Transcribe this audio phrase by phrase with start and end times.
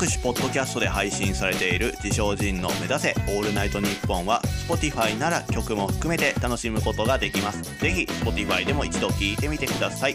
[0.00, 7.78] 各種ポッドキャストで配信されている自称人の目指せオールナイトニッポンは Spotify なら曲も含めて楽しむことができます。
[7.82, 10.14] ぜひ Spotify でも一度聞いてみてください。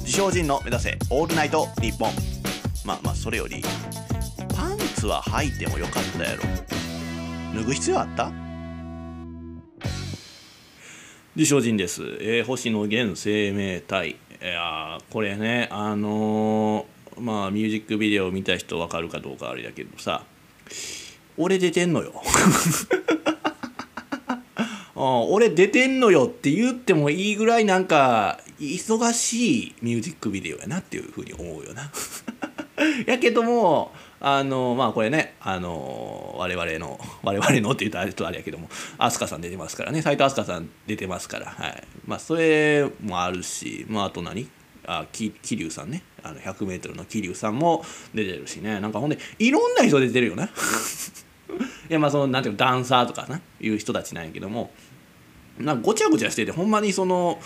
[0.00, 2.10] 自称人の目指せオールナイトニッポン。
[2.84, 3.62] まあまあそれより
[4.56, 6.42] パンツは履いてもよかったやろ。
[7.54, 8.32] 脱ぐ必要あった？
[11.36, 14.10] 自称人です、えー星野源生命体。
[14.10, 16.84] いやーこれねあのー
[17.20, 20.24] まあミュージックビデオ見た人わかるかどうかあれだけどさ。
[21.36, 22.12] 俺出てんのよ。
[24.96, 31.90] あ俺出てんのよって言ってもいいぐらいなんか忙しいミュージックビデオやなっていうふうに思うよな。
[33.06, 38.68] やけどもあのまあこれねあの我々の我々のって言ったらちょっとあれやけども
[38.98, 40.02] 飛鳥さん出てますからね。
[40.02, 41.46] 斎藤飛鳥さん出てますから。
[41.46, 41.84] はい。
[42.06, 44.48] まあそれもあるしまああと何？
[44.86, 46.02] あき桐生さんね。
[46.22, 47.84] あの 100m の桐生さんも
[48.14, 48.80] 出てるしね。
[48.80, 50.48] なんかほんでいろんな人出てるよな い
[51.88, 54.72] やまあそのなんていうのダンサーとかないう人たちなんやけども。
[55.60, 57.38] なんかごちゃごちゃしててほんまにその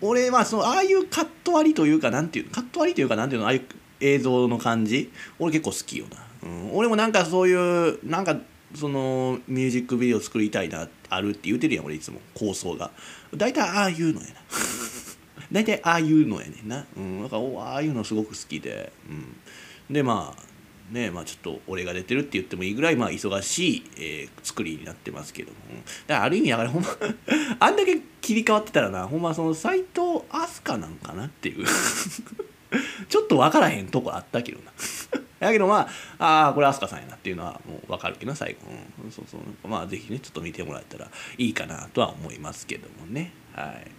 [0.00, 3.62] 俺はそのああいうカット割りというかなんていうカット割りというかなんていうのああいう
[4.00, 6.06] 映像の感じ俺結構好きよ
[6.42, 8.36] な、うん、俺もなんかそういうなんか
[8.74, 12.90] そのミュージックビデオ作りたいなあるって言うてるやん俺いつも構想が。
[13.34, 14.34] 大体ああいうのやな。
[15.52, 20.46] 大体ああいうのやねんな、うん、だからおああいうのすごく好きで、うん、でまあ
[20.90, 25.76] ねまあ、ちょっと俺が出てるって言ってもいいぐらいまあ忙しい、えー作りになってますけども、うん。
[26.06, 26.88] だからある意味だからほんま
[27.58, 31.66] あんだけ切り替わってたらなほんまその斎藤飛鳥なんかなっていう。
[33.08, 34.72] ちょっと分からへんとこあったけどな。
[35.40, 38.70] だけどまあああこれ飛鳥さんやなっていうのはもう分かるけど最後、
[39.04, 39.68] うん、そうそう。
[39.68, 43.32] まあぜひねちょっと見てもらえたらいいかなとは思いますけどもね。
[43.52, 43.90] はい。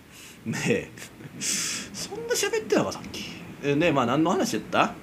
[0.47, 0.89] ねえ。
[1.39, 3.25] そんな喋ってたかさっき
[3.63, 4.93] えまあ何の話やった？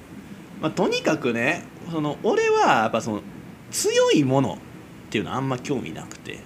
[0.60, 3.22] まあ、とにかくねその俺はやっぱその
[3.70, 4.56] 強いものっ
[5.10, 6.40] ていうのはあんま興味なくて。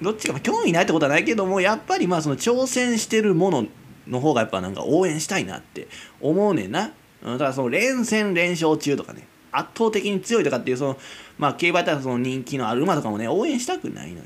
[0.00, 3.66] どっちかまあ興味ないってことはないけどもやっぱりまあその挑戦してるもの
[4.06, 5.88] の方がやっぱなんか応援したいなって
[6.20, 6.92] 思うねんな。
[7.24, 10.96] だからその連戦連勝中とかね圧倒的に強いとかっていうその
[11.36, 14.24] まあ競馬やったらその人気のある馬とかもね応援したくないのよ。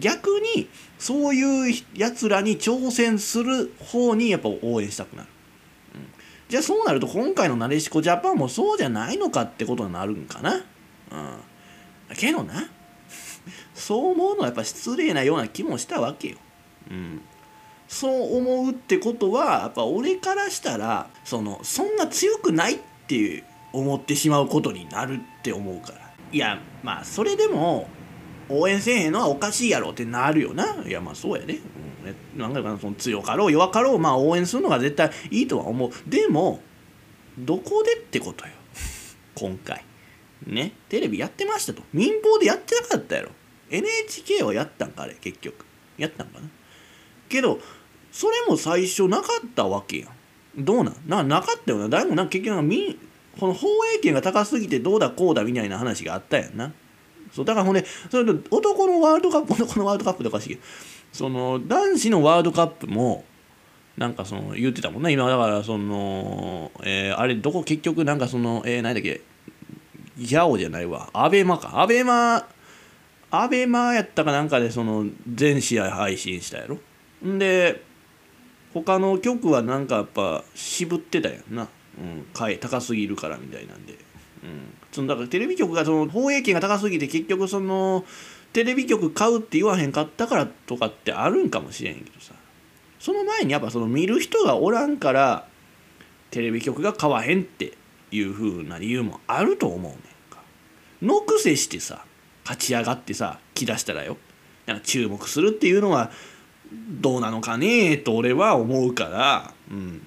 [0.00, 0.68] 逆に
[0.98, 5.28] そういうやつらに挑戦する方にやっぱ応援したくなる
[5.94, 6.06] うん
[6.48, 10.54] じゃあそうなると今回のなでしこジャパンもそうじゃないのかってことになるんかな。
[10.56, 10.62] うん。
[12.16, 12.68] けどな、
[13.72, 16.38] そう思うのはやっぱ失礼なような気もしたわけよ。
[16.90, 17.20] うん。
[17.86, 26.10] そう思うってことはやっぱ俺からしたらそのそんな強くないって思ってしまうことになるって思うから。
[26.32, 27.88] いやまあそれでも
[28.50, 30.82] 応援せえへんのはおかしいやろってなるよな。
[30.86, 31.60] いやまあそうやで、うん。
[32.06, 35.90] ね、なんかその強かろう弱かろうまあ応援するのが絶対いいとは思う。
[36.06, 36.60] でも
[37.38, 38.52] どこでってことよ。
[39.34, 39.84] 今回。
[40.46, 40.72] ね。
[40.88, 41.82] テレビやってましたと。
[41.92, 43.30] 民放でやってなかったやろ。
[43.70, 45.64] NHK はやったんかあれ結局。
[45.96, 46.48] やったんかな。
[47.28, 47.60] けど
[48.10, 50.64] それも最初なかったわけやん。
[50.64, 50.96] どうなん？
[51.06, 51.88] ななかったよな。
[51.88, 52.76] 誰もなんか結局なんか
[53.38, 56.72] この放映権が高すぎてどうだこうだみたいな話があったやんな。
[57.32, 60.60] そうだからほんでそれと男のワールドカップ 男のワールドカップとかしいけど
[61.12, 63.24] その男子のワールドカップも
[63.96, 65.12] なんかその言ってたもんね。
[65.12, 69.20] 今だからその、えーあれどこ結局なんかそのえー、何だっけ
[70.16, 71.10] ギャオじゃないわ。
[71.12, 71.80] アベマか。
[71.80, 72.46] アベマ
[73.30, 76.78] アベマやったかなんかでその全試合配信したやろ。
[77.26, 77.82] んで
[78.72, 83.94] 他の局はなんかやっぱ渋ってたやんな、うん、買え高すぎるからみたいなんで、
[84.42, 88.04] うん、そのだからテレビ局がその放映権が高すぎて結局その
[88.52, 92.34] テレビ局買うって言わへんかったからとかってあるんかもしれんけどさ。
[92.98, 95.46] その前にやっぱその見る人がおらんから
[96.30, 97.72] テレビ局が買わへんって
[98.10, 100.00] いう風な理由もあると思うねん
[100.32, 100.42] か。
[101.00, 102.04] のくせしてさ
[102.44, 104.18] 勝ち上がってさ来だしたらよ。
[104.66, 106.10] なんか注目するっていうのは
[106.72, 110.06] どうなのかねと俺は思うから、うん、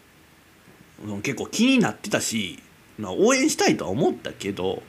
[1.22, 2.60] 結構気になってたし、
[2.98, 4.84] まあ、応援したいとは思ったけど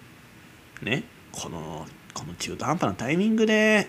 [0.83, 3.89] ねこのこの中途半端なタイミングで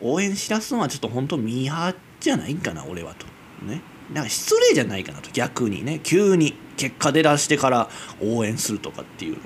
[0.00, 3.26] 応援しだすのはちょっと本当ミーハーじゃないかな俺はと。
[3.64, 3.82] ね。
[4.12, 6.00] なんか失礼じゃないかなと逆にね。
[6.02, 7.90] 急に結果出だしてから
[8.22, 9.44] 応援するとかっていうのは。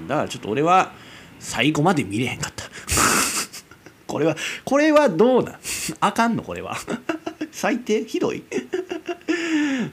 [0.00, 0.08] うん。
[0.08, 0.92] だからちょっと俺は
[1.38, 2.64] 最後まで見れへんかった。
[4.06, 5.58] これはこれはどうなん？
[6.00, 6.42] あかんの？
[6.42, 6.76] これは。
[7.52, 8.04] 最低？
[8.04, 8.44] ひどい？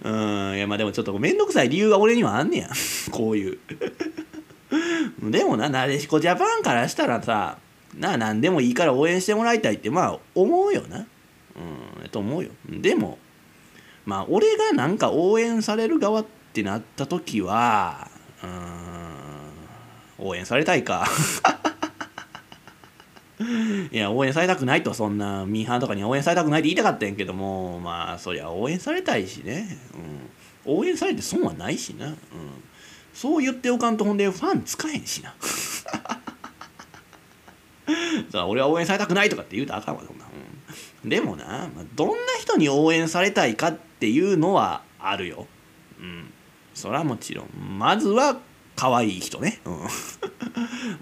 [0.03, 0.09] う
[0.53, 0.55] ん。
[0.55, 2.69] いやまあでもちょっと面倒くさい理由が俺にはあんねや。
[3.11, 3.59] こういう。
[5.31, 7.57] でもななでしこジャパンからしたらさ
[7.97, 10.99] な何でもいいから応援してもらいたいってまあ思うよな。
[10.99, 12.09] うん。
[12.09, 12.51] と思うよ。
[12.69, 13.17] でも
[14.05, 18.09] まあ俺がなんか応援される側ってなった時は
[18.43, 20.27] うん。
[20.27, 21.07] 応援されたいか。
[23.91, 29.77] いや応援されたくないとそんなミーハーとかに応援されたくないって言いたかったんやけどもまあそりゃ応援されたいしね、
[30.65, 32.15] うん、応援されて損はないしな、うん、
[33.13, 35.35] そう言っておかんとほんでファン使えんしな。
[38.45, 40.25] 俺は応援されたくないとかって言うとあかんわそんな、
[41.03, 45.47] うん、でもな、まあ、どんな人に応援されたいかっていうのはあるよ。
[45.99, 46.33] うん。
[46.73, 47.77] それはもちろん。
[47.79, 48.39] まずは
[48.75, 49.79] 可愛い人ね、うん、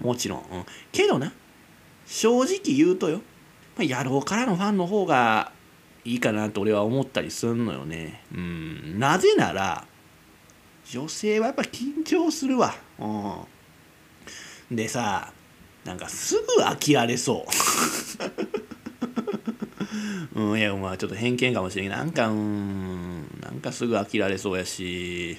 [0.00, 1.32] もちろん、うん、けどな
[2.06, 3.20] 正直言うとよ、
[3.76, 5.52] まあ、野郎からのファンの方が
[6.04, 8.22] いいかなと俺は思ったりすんのよね。
[8.32, 9.84] うん、なぜなら
[10.88, 12.74] 女性はやっぱ緊張するわ。
[14.70, 15.32] うん、でさ
[15.84, 17.50] なんかすぐ飽きられそう。
[20.40, 23.26] うん、いやまあちょっと偏見かもしれんなんかうん。
[23.40, 25.38] なんかすぐ飽きられそうやし。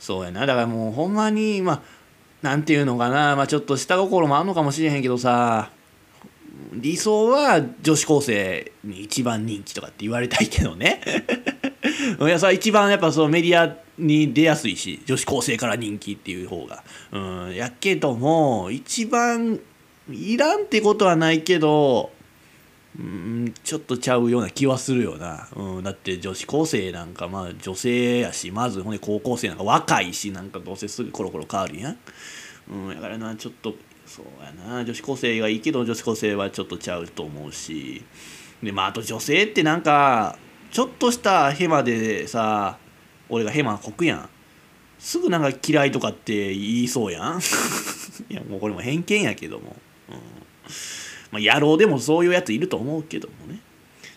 [0.00, 0.44] そうやな。
[0.46, 1.82] だからもうほんまにまあ
[2.42, 3.36] なんていうのかな。
[3.36, 5.70] まあちょっと下心もあんのかもしれへんけどさ。
[6.72, 11.00] 理想は女子高生に一番人気とかって言われたいけどね。
[12.20, 16.82] いやそれ一番やっぱそのメディアに出やすいし女子高生から人気っていう方が。
[17.12, 17.18] う
[17.50, 19.58] んやけども一番
[20.10, 22.10] いらんってことはないけど
[22.98, 31.98] うんちょっとちゃうような気はするよな、うん、だって女子高生なんかまあ女性やしまずほんで高校生なんか若いしなんかどうせすぐコロコロ変わるやん、
[32.70, 33.74] うん、だからなちょっと
[34.10, 34.84] そうやな。
[34.84, 38.02] 女子高生がいいけど女子高生はちょっとちゃうと思うし。
[38.60, 40.36] でまああと女性ってなんか
[40.72, 42.76] ちょっとしたヘマでさ
[43.28, 44.28] 俺がヘマこくやん。
[44.98, 47.38] すぐなんか嫌いとかって言いそうやん。
[48.28, 49.76] いやもうこれも偏見やけども、
[50.08, 50.14] うん。
[51.30, 53.60] まあ、野郎でもそういうやついると思うけどもね。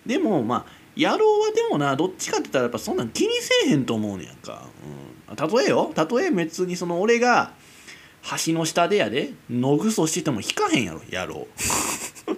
[0.07, 4.67] でもまあ野郎はでもなどっちかって言ったらやっぱそんなん気にせえへんと思うねやんか、
[5.29, 5.93] うん、例えよ。
[5.95, 7.53] 例え別にその俺が
[8.45, 9.33] 橋の下でやで。
[9.49, 12.33] 野ぐそしてても引かへんやろやろう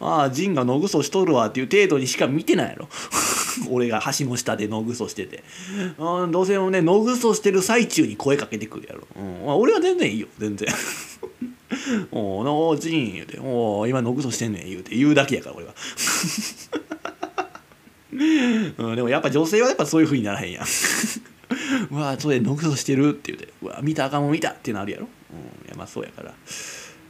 [0.00, 2.88] ああ陣が野ぐそしとるわっていう程度にしか見てないやろ。
[3.70, 5.44] 俺が橋の下で野ぐそしてて。
[5.98, 9.46] あどうせもね野ぐそしてる最中に声かけてくるやろ、うん。
[9.46, 10.68] まあ、俺は全然いいよ全然。
[12.10, 14.94] おおのジン言うて「おお今野ぐそしてんねん」言うて。
[14.94, 15.74] 言うだけやから俺は。
[18.12, 20.66] うん、でもやっぱ女性はやっぱそういうふうにならへんやん。
[21.90, 26.34] うわそれノクソしてるって言うてうわ見たあかんも見たってなるやろ、うん、いやまあそうやから。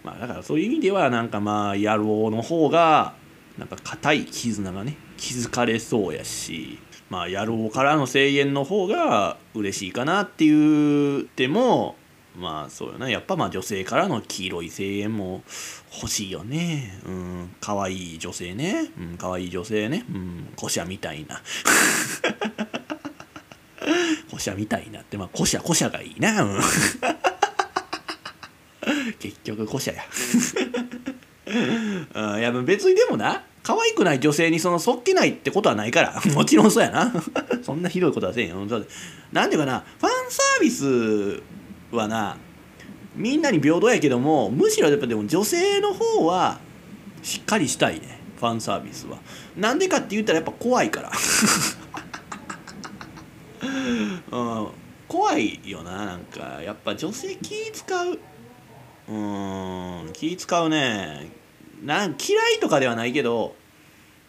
[0.05, 3.14] まあだからそういう意味ではなんかまあ野郎の方が
[3.59, 6.79] なんか硬い絆がね気づかれそうやし
[7.11, 11.97] まあ野郎からの声援の方が嬉しいかなっていうても
[12.37, 15.43] まあそうよねやっぱまあ女性からの黄色い声援も
[15.94, 16.99] 欲しいよね。
[17.06, 18.91] うん可愛い女性ね。
[18.99, 20.06] うん可愛い女性ね。
[20.09, 21.43] うん古社みたいな。
[24.29, 26.61] 古社みたいになってまあ古社古社がいいな、うん、
[29.19, 30.02] 結局古社や。
[32.14, 37.12] うん、いや別にでもな可愛くない女性にそのそっけないってことはないからもちろんそうやな。
[37.62, 38.56] そんなひどいことはせんよ。
[39.32, 41.43] なんていうかなファンサービス
[41.94, 42.38] はな
[43.14, 46.58] みんなに平等やけどもむしろやっぱでも女性の方は
[47.23, 49.19] しっかりしたいねファンサービスは。
[49.56, 51.12] なんでかって言ったらやっぱ怖いから。
[53.62, 54.69] うん。
[55.09, 56.62] 怖いよななんか。
[56.62, 58.19] やっぱ女性気使う。
[59.09, 59.16] う
[60.09, 60.11] ん。
[60.12, 61.31] 気使うね。
[61.83, 63.57] なん嫌いとかではないけど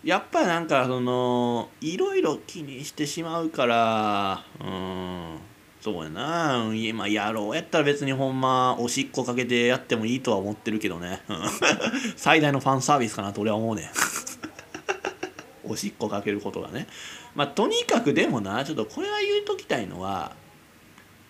[0.04, 5.38] やっぱなんかそのいろいろ気にしてしまうからうん。
[5.80, 6.64] そうやな。
[6.94, 11.22] まあやろうやったら別にほんまおしっこかけてやってもいいとは思ってるけどね。
[12.16, 13.92] 最大のファンサービスかなと俺は思うね。
[15.66, 16.88] おしっこかけることがね。
[17.36, 20.36] まあとにかくでもなちょっとこれは言うときたいのは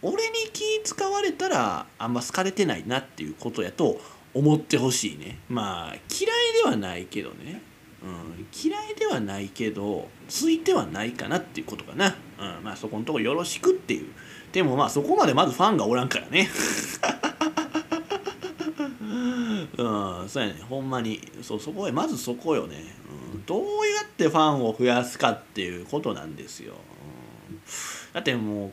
[0.02, 4.00] 俺に気使われたらあんま好かれてないなっていうことやと
[4.34, 5.40] 思ってほしいね。
[5.48, 7.62] まあ嫌いではないけどね、
[8.04, 14.12] うん、嫌いではないけどついてはないかなっていうことかな、うん、まあそこのとこよろしくっていう。
[14.52, 16.50] でもまあそこまでまずファンがおらんからね。
[19.78, 22.78] うんそうやねほんまにそうそこへまずそこよね
[23.34, 26.74] うんどうやってファンを増やすかっていうことなんですよ。
[26.74, 27.60] うん
[28.14, 28.72] だってもう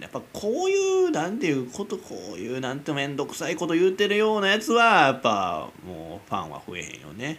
[0.00, 7.38] やっぱこういうなんていうことこういうなんて面倒くさいこと言うてるようなやつはやっぱもうファンは増えへんよね。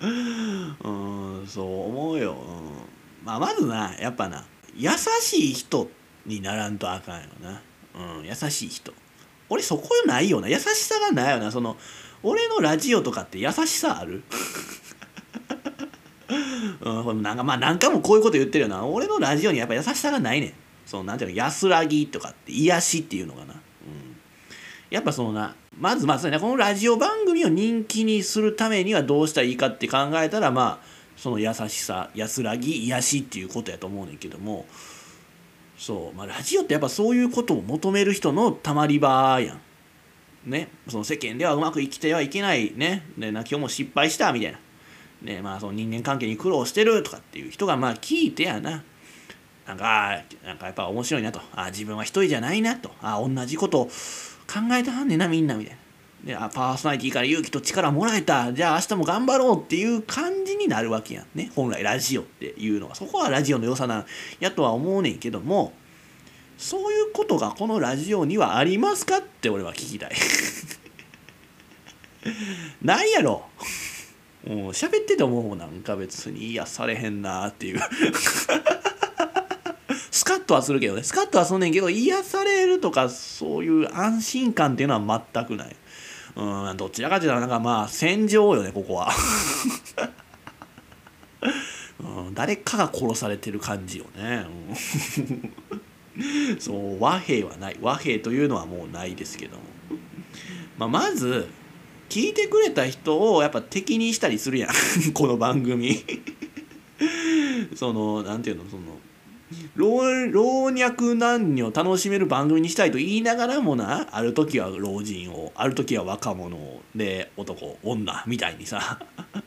[0.00, 0.76] うん、
[1.40, 2.32] うん、そう思うよ。
[2.32, 4.90] うん、まあまずなやっぱな優
[5.20, 5.88] しい人
[6.24, 7.62] にならんとあかんよな。
[8.18, 8.92] うん、優しい人。
[9.48, 10.48] 俺そこないよな。
[10.48, 11.50] 優しさがないよな。
[11.50, 11.76] その
[12.22, 14.22] 俺のラジオとかって優しさある？
[16.80, 18.84] うん、なんかまあ何回もこういうこと言ってるよな。
[18.84, 20.52] 俺のラジオにやっぱ優しさがないねん。
[20.86, 23.58] そのなんていうの安らぎとかって癒しっていうのかな、うん、
[24.88, 30.86] やっぱそのなまずまずねこのラジオ番組を人気にするためにはどうしたらいいかって考えたらまあ
[31.16, 34.64] その優しさ安らぎ癒しっていうことやと思うねんけども。
[35.78, 36.16] そう。
[36.16, 39.60] まあラジオってやっぱそういうことを求める人のたまり場やん。
[40.46, 43.02] ね、その世間ではうまく生きてはいけないね。
[43.18, 44.58] でな今日も失敗したみたいな、
[45.22, 48.84] ねまあ、その人間関係に苦労してるとかっていう人がまあ聞いてやな。
[49.66, 51.40] なんかなんかやっぱ面白いなと。
[51.52, 52.92] あ自分は一人じゃないなと。
[53.02, 53.92] あ同じことを考
[54.72, 55.80] えてはんねんなみんなみたいな。
[56.26, 58.52] であパーソナリティから勇気と力もらえた。
[58.52, 61.52] じゃあ明日も頑張ろうっていう感じになるわけやんね。
[61.54, 62.96] 本来ラジオっていうのは。
[62.96, 64.06] そこはラジオの良さなん。
[64.40, 65.72] やとは思うねんけども
[66.58, 70.16] そういうことがこのラジオにはありますかって俺は聞きたい。
[72.82, 73.44] ないやろ？
[74.44, 76.50] もう喋っててもなんか別に。
[76.50, 77.80] 癒されへんなっていう。
[80.10, 81.04] スカッとはするけどね。
[81.04, 85.76] スカッとはすんねんけど癒されるとかそういう安心感っていうのは全くない。
[86.36, 89.10] うんどちらかというとなんかまあ戦場よねここは、
[92.00, 94.46] うん、誰かが殺されてる感じよね、
[95.18, 95.22] う
[96.52, 97.76] ん、 そう和平はない。
[97.80, 99.62] 和平というのはもうないですけども、
[100.78, 101.48] まあ、まず
[102.08, 104.70] 聞いてくれた人をやっぱ敵にしたりするやん。
[105.12, 106.04] この番組。
[107.74, 108.82] そのなんていうのその
[109.76, 116.56] 老老若男女楽しめる番組にしたいと言いながらもなある時は老人をある時は若者
[116.94, 118.98] で男女みたいにさ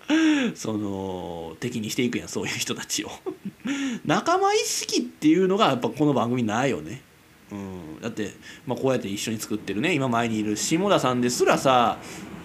[0.56, 3.12] その敵にしていくやんそういう人たちを。
[4.06, 7.02] 仲間意識っていうのがやっぱこの番組ないよね。
[7.52, 8.32] うん、だって、
[8.66, 11.98] まあ、こうやって一緒に作ってるね今前にいる下田さんですらさ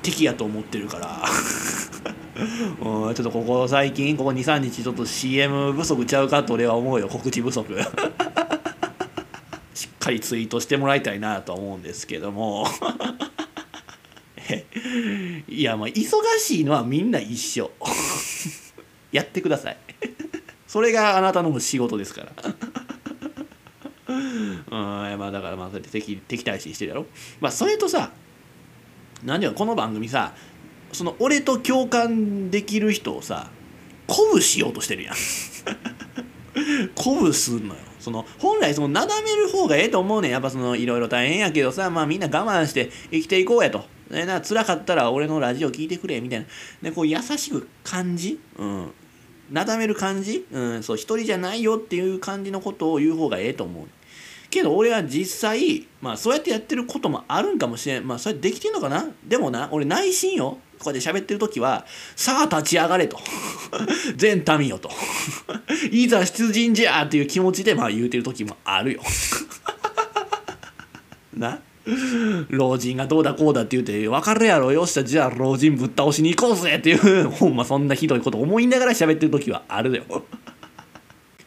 [0.03, 1.25] 敵やと思ってるから。
[2.37, 7.09] うん、ちょっとここ最近ここ23日ちょっと CM 不足ちゃうかと俺は思うよ。
[7.09, 7.73] 告知不足。
[9.75, 12.67] しっかりツイートしてもらいたいなと思うんですけども。
[15.49, 17.71] いやまあ忙しいのはみんな一緒。
[19.13, 19.77] やってください。
[20.67, 22.33] それがあなたの仕事ですから。
[24.09, 24.65] うん
[25.19, 27.07] まあだからまあそうやって敵敵対視してるやろ。
[27.41, 28.11] まあそれとさ
[29.23, 30.35] 何でこの番組さ
[30.95, 33.51] その俺と共感できる人をさ
[34.09, 35.15] 鼓舞しようとしてるやん。
[36.97, 37.81] 鼓舞すんのよ。
[38.01, 40.31] その本来そのなだめる方がええと思うねん。
[40.31, 43.85] やっぱそのいろいろ大変やけどさまあみんな我慢して生きていこうやと。
[44.11, 46.47] ね、な辛かったら俺のラジオ聞いてくれみたいな、
[46.83, 48.91] ね、こう優しく感じ、うん、
[49.51, 53.87] なだめる感じ、うん、そう一人じゃないよっていう感じのことを言う方がええと思う。
[54.51, 58.07] けど俺は実際まあそうやってやってることもあるんかもしれん。
[58.07, 59.09] まあそれできてんのかな？
[59.27, 60.59] でもな俺内心よ。
[60.79, 61.85] こうやって喋ってる時は
[62.17, 63.19] さあ立ち上がれと。
[64.17, 64.91] 全民よと。
[65.91, 69.03] いざ出陣じゃっていう気持ちでまあ言うてる時もあるよ。
[71.37, 71.61] な。
[72.49, 80.25] 老人がどうだこうだって言うてわかるやろよっしゃじゃあ老人ぶっ倒しに行こうぜっていうほんまそんなひどいこと思いながら喋ってる時はあるよ。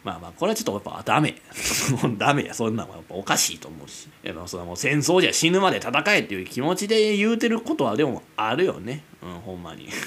[0.07, 1.35] まあまあこれはちょっとやっぱダメ。
[2.17, 2.53] ダメや。
[2.53, 4.07] そんなんはやっぱおかしいと思うし。
[4.23, 9.03] やっぱそれはもう戦争じゃ死ぬまで戦えっていう気持ちで言うてることはでもあるよね。
[9.21, 9.89] うんほんまに。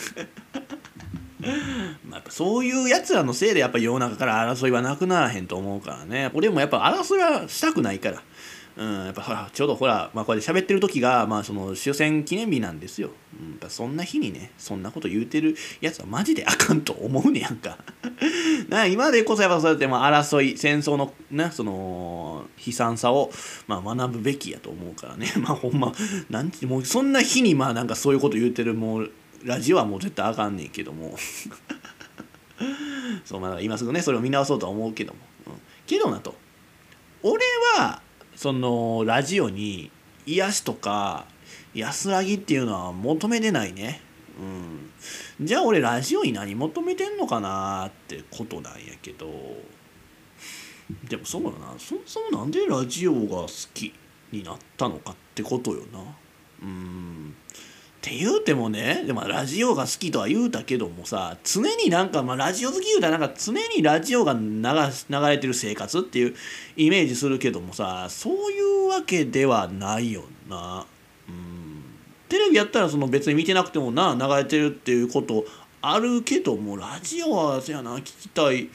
[2.09, 6.31] まあ、やっぱそういうやつらのせいでやっぱ世の中から争いはなくならへんと思うからね。
[6.33, 8.23] 俺もやっぱ争いはしたくないから。
[8.81, 17.77] うん、やっぱほらちょうどほら、まあ、こうやって喋ってる時が、まあ、その終戦記念日なんですよ、うん、やっぱそんな日にねそんなこと言うてるやつはマジであかんと思うねやんか。
[18.71, 23.31] な今でこそやっぱそうやってまあ争い戦争のねその悲惨さを、
[23.67, 25.31] まあ、学ぶべきやと思うからね。
[25.37, 25.93] まあほんま
[26.31, 29.11] なんてもうそんな日にまあなんかそういうこと言うてるもう
[29.45, 31.15] ラジオはもう絶対あかんねんけども。
[33.27, 35.19] そうまあ今すぐねそれを見直そうとは思うけども、
[35.49, 35.53] うん、
[35.87, 36.35] けどなと。
[37.23, 37.45] 俺
[37.77, 38.01] は
[38.41, 39.91] そのラジオに
[40.25, 41.27] 癒しとか
[41.75, 44.01] 安らぎっていうのは求めてないね。
[44.41, 49.27] うん、じゃあ俺ラジオに何求めてんのかなってことなんやけど
[51.07, 53.93] でもそうだなそもそもなんでラジオが好き
[54.33, 55.99] になったのかってことよな。
[56.63, 57.30] うん
[58.01, 66.35] って言うてもねでもラジオが好きとは言うたけどもさ常になんか、まあ、ラジオ好き言うたらなんか常にラジオが流流れてる生活っていう
[66.79, 70.87] イメージするけどもさそういうわけではないよな。
[71.29, 71.85] うん
[72.31, 75.45] テレビやったらその別に見てなくてもな流れてるっていうこと
[75.83, 78.71] あるけどもラジオはせやな聞きたい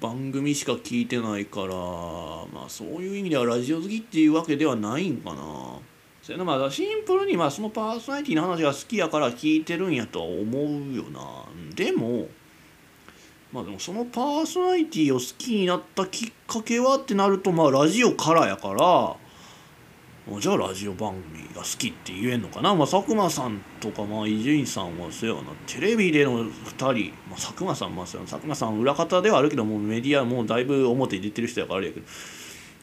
[0.00, 5.78] 番組しか聞いてないからまあそういう意味ではラジオ好きっていうわけではないんかな。
[6.26, 11.20] それまあシンプルにまあそのパーソナリティの話が好きやから聞いてるんやとは思うよな。
[11.76, 12.26] でも
[13.52, 19.14] まあでもそのパーソナリティを好きになったきっかけはってなるとまあラジオからやから
[20.40, 25.42] じゃあラジオ番組が好きって言えんのかな、まあ、佐久間さんとか伊集院さんはそうやな。
[25.68, 26.50] テレビでの2
[26.92, 32.06] 人、まあ、佐久間さんもそうや佐久間さん裏方ではあるけどもうメディアもうだいぶ表に出てる人やからあれやけど。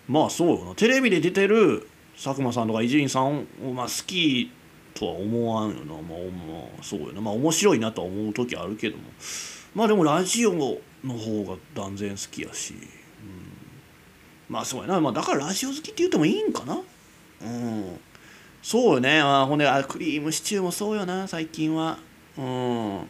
[0.08, 0.76] まあそうよな。
[0.76, 4.52] テレビで出てる佐久間さんとか伊集院さんを、まあ、好き
[4.94, 5.94] とは思わんよな。
[5.94, 6.04] まあ、ま
[6.80, 7.22] あ、そうよな。
[7.22, 9.04] まあ面白いなとは思う時あるけども。
[9.74, 10.78] まあでもラジオの
[11.18, 12.80] 方が断然好きやし、うん、
[14.48, 16.78] まあそうやな、まあ、だからラジオ好きって言ってもいいんかな。
[17.42, 18.00] うん。
[18.62, 19.20] そうよね。
[19.20, 21.98] あほんであクリームシチューもそうよな最近は。
[22.38, 23.08] うん。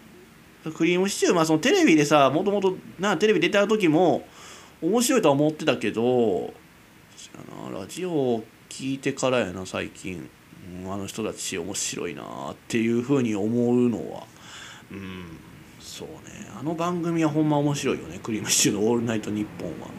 [0.73, 4.25] クリームシチューまあそのテレビでさもともとなテレビ出た時も
[4.81, 6.53] 面白いとは思ってたけど
[7.69, 7.79] な。
[7.79, 8.43] ラジオ
[8.73, 10.27] 聞いてからやな最近、
[10.83, 14.23] うん、あの人たち面白いなっていうふうに思うのは。
[14.91, 15.25] うん
[15.79, 16.49] そうね。
[16.59, 18.19] あの番組はほんま面白いよね。
[18.23, 19.89] クリームシチューの「オールナイトニッポンは」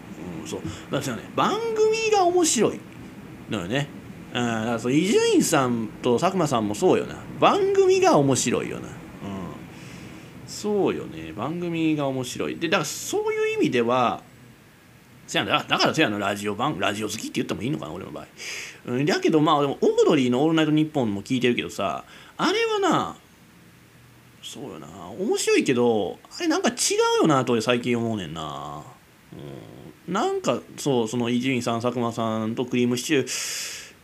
[0.42, 0.60] うんそう。
[0.90, 2.80] だってね番組が面白い。
[3.48, 3.86] のよね。
[4.32, 7.14] うん、だから伊集院さんと佐久間さんもそうよな。
[7.38, 8.92] 番組が面白いよな、うん、
[10.46, 11.32] そうよね。
[11.32, 12.56] 番組が面白い。
[12.56, 14.22] でだからそういう意味では
[15.26, 15.64] せやな。
[15.64, 18.26] だからせやなラジオ番ラジオ好きって言ってもいいのかな俺の場合、
[18.86, 22.04] うん、だけどまあでもオードリーの「オールナイトニッポン」も聞いてるけどさ
[22.36, 23.16] あれはな
[24.42, 24.86] そうよな。
[25.18, 26.72] 面白いけどあれなんか違
[27.20, 28.82] うよなと最近思うねんな、
[30.06, 33.94] うん、なんかそうその伊集院さん佐久間さんとクリームシチュー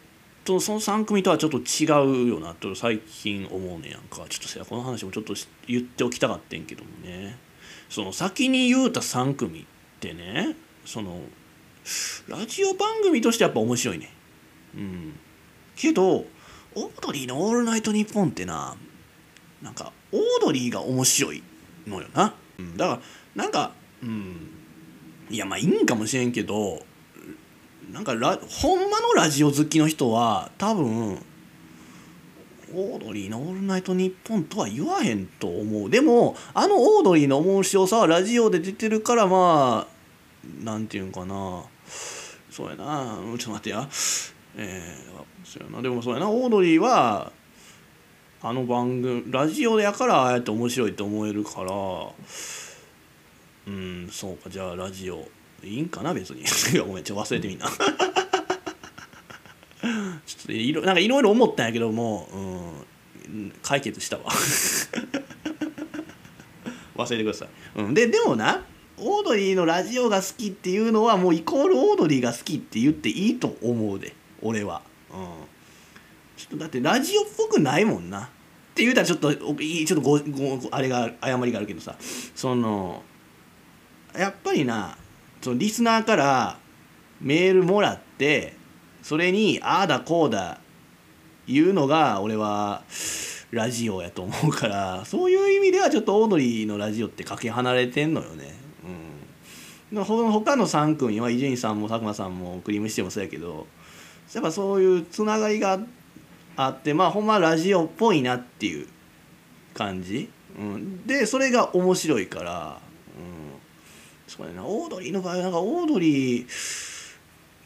[0.44, 1.84] とその3組とはちょっと違
[2.24, 4.24] うよなと最近思うねやんか。
[4.28, 5.34] ちょっとせやこの話もちょっと
[5.66, 7.36] 言っておきたかってんけどもね。
[7.90, 9.64] その先に言うた3組っ
[9.98, 10.56] てね
[10.90, 11.20] その
[12.26, 14.12] ラジオ番組としてやっぱ面白いね。
[14.74, 15.12] うん。
[15.76, 18.76] けどオードリーの「オールナイトニッポン」ってな
[19.62, 21.44] なんかオードリーが面白い
[21.86, 23.00] のよな、うん、だか
[23.36, 24.50] らなんかうん。
[25.30, 26.84] いやまあいいんかもしれんけど
[27.92, 31.22] なんかラほんまのラジオ好きの人は多分
[32.74, 35.88] オードリーの「オールナイトニッポン」とは言わへんと思う。
[35.88, 39.99] でもあのオードリーの面白さはラジオで出てるからまあ
[40.62, 41.64] なんていうんかな。
[42.50, 43.18] そうやな。
[43.22, 43.88] ちょっと待ってや。
[44.56, 45.82] えー、そうやな。
[45.82, 46.30] でもそうやな。
[46.30, 47.32] オードリーは
[48.42, 51.72] あの番組ラジオやからああやって面白いって思えるから。
[53.66, 54.48] うんそうか。
[54.50, 55.28] じゃあラジオ
[55.62, 56.14] いいんかな？
[56.14, 56.44] 別に。
[56.80, 57.66] ごめんちょっと忘れてみんな。
[60.26, 62.36] ちょっといろなんかいろいろ思ったんやけども、う
[63.28, 64.24] ん、解決したわ。
[66.96, 68.62] 忘れてください、うん、ででもな
[69.00, 75.16] オードリーのラジオが好きっていうのはもうイコールオードリーが好きって言っていいと思うで俺は、うん、
[76.36, 78.24] ちょっとだってラジオっぽくないもんな。
[78.24, 81.96] って言うたらちょっとちょっとごごあれが誤りがあるけどさ。
[82.34, 83.02] その
[84.16, 84.96] やっぱりな
[85.40, 86.58] そのリスナーから
[87.20, 88.54] メールもらって
[89.02, 90.60] それにああだこうだ
[91.46, 92.82] 言うのが俺は
[93.50, 98.59] ラジオやと思うからそういう意味ではちょっとオードリーのラジオってかけ離れてんのよね。
[99.92, 103.66] うん、他の3組は伊集院さんも佐久間さんもクリームシチューもそうやけど
[104.34, 105.80] やっぱそういうつながりが
[106.56, 108.86] あってまあほんまラジオっぽいなっていう
[109.74, 112.80] 感じ、うん、でそれが面白いから
[113.16, 113.60] うん。
[114.26, 114.64] そうやな。
[114.64, 116.46] オードリーの場合はなんかオードリー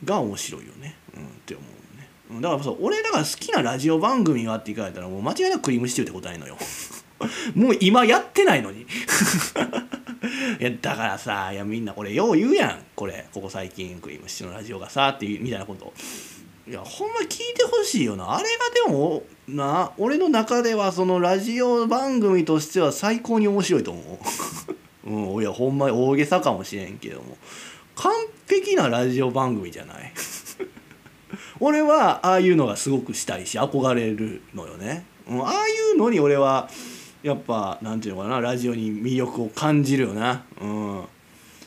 [0.04, 2.08] が面白いよね、うん、って思うね。
[2.30, 2.40] うん。
[2.40, 6.56] だからそう俺だから好きなラジオ番組はって言われたらもう間違いなくクリームシチューって答えんのよ。
[7.54, 8.86] もう今やってないのに。
[10.60, 12.84] いやだからさいやみんなこれよう言うやん。
[12.94, 15.92] これここ最近クリームシチューのラジオがさっていうみたいなこと。
[16.66, 18.34] いやほんま聞いてほしいよな。
[18.34, 24.20] あれがでもな俺の中ではそのラジオ番組としては最高に面白いと思
[25.04, 25.06] う。
[25.36, 27.36] うん、いやほんま大げさかもしれんけども。
[27.96, 28.12] 完
[28.48, 30.12] 璧なラジオ番組じゃない。
[31.60, 36.68] 俺はああいうのがすごくしたいし憧れるのよね、うん、ああいうのに俺は
[37.24, 41.04] やっぱなんていうのかなラジオに魅力を感じるよな、うん、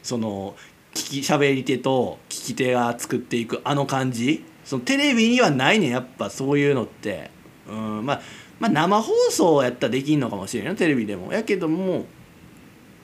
[0.04, 0.56] その
[0.93, 4.46] 聞き喋り手と聞き手が作っていくあの感じ。
[4.63, 7.32] そのテレビにはないねやっぱそういうのって、
[7.70, 8.22] うん、まあ
[8.60, 11.34] まあ生放送やったらできんのかもしれんよテレビでも。
[11.34, 12.06] やけども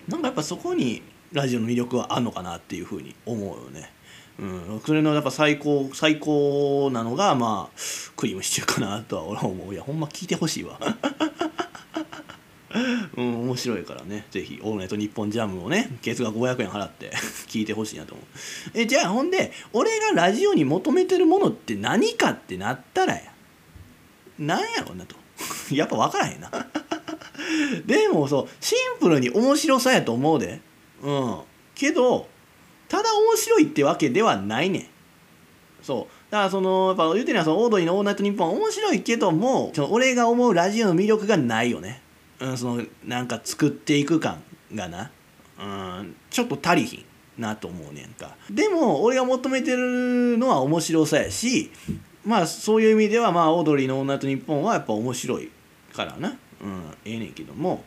[0.08, 3.92] なんかやっぱそこにラジオの魅力はあるのかなっていうふうに思うよね。
[4.38, 7.80] うん、それのやっぱ最高最高なのがまあ
[8.16, 9.74] クリームシチューかなとは俺は思う。
[9.74, 10.78] いやほんま聞いてほしいわ。
[13.18, 14.26] うん面白いからね。
[14.32, 17.12] ぜひオールナイトニッポンジャムをね月額500円払って
[17.48, 18.26] 聞いてほしいなと思う。
[18.74, 23.22] えじゃあほんで俺がラジオに求めてるものって何かってなったらや。
[24.40, 25.16] なんやろなと。
[25.72, 26.50] やっぱ分からへんな。
[27.86, 30.60] でもそうシンプルに面白さやと思うで、
[31.04, 31.40] うん。
[31.76, 32.28] けど
[32.88, 34.88] ただ面白いってわけではないねん。
[35.84, 36.32] そう。
[36.32, 42.02] だからそのやっぱ言うてるのはそのオードリーの「オールナイトニッポン」面白いけどもその俺が思うラジオの魅力がないよね、
[42.44, 44.44] うん、そのなんか作っていく感
[44.76, 45.12] がな、
[45.60, 47.06] うん、ちょっと足りひ
[47.38, 48.36] んなと思うねんか。
[48.52, 51.72] でも俺が求めてるのは面白さやし
[52.26, 55.50] まあそういう意味ではまあオードリーの「オールナイトニッポン」はやっぱ面白い
[55.94, 57.84] からな、うん、ええねんけども。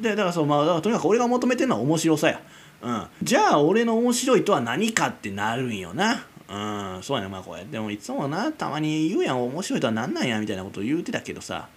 [0.00, 2.40] でだからそうまあだからとにかく俺が求めてるのは面白さや、
[2.80, 6.24] うん、じゃあ俺の面白いとは何かってなるんよな。
[6.48, 7.28] うんそうやね。
[7.28, 7.78] まあこうやって。
[7.78, 9.42] もいつもなたまに言うやん。
[9.42, 11.68] 面白いとはなんなんやみたいなこと言うてたけどさ。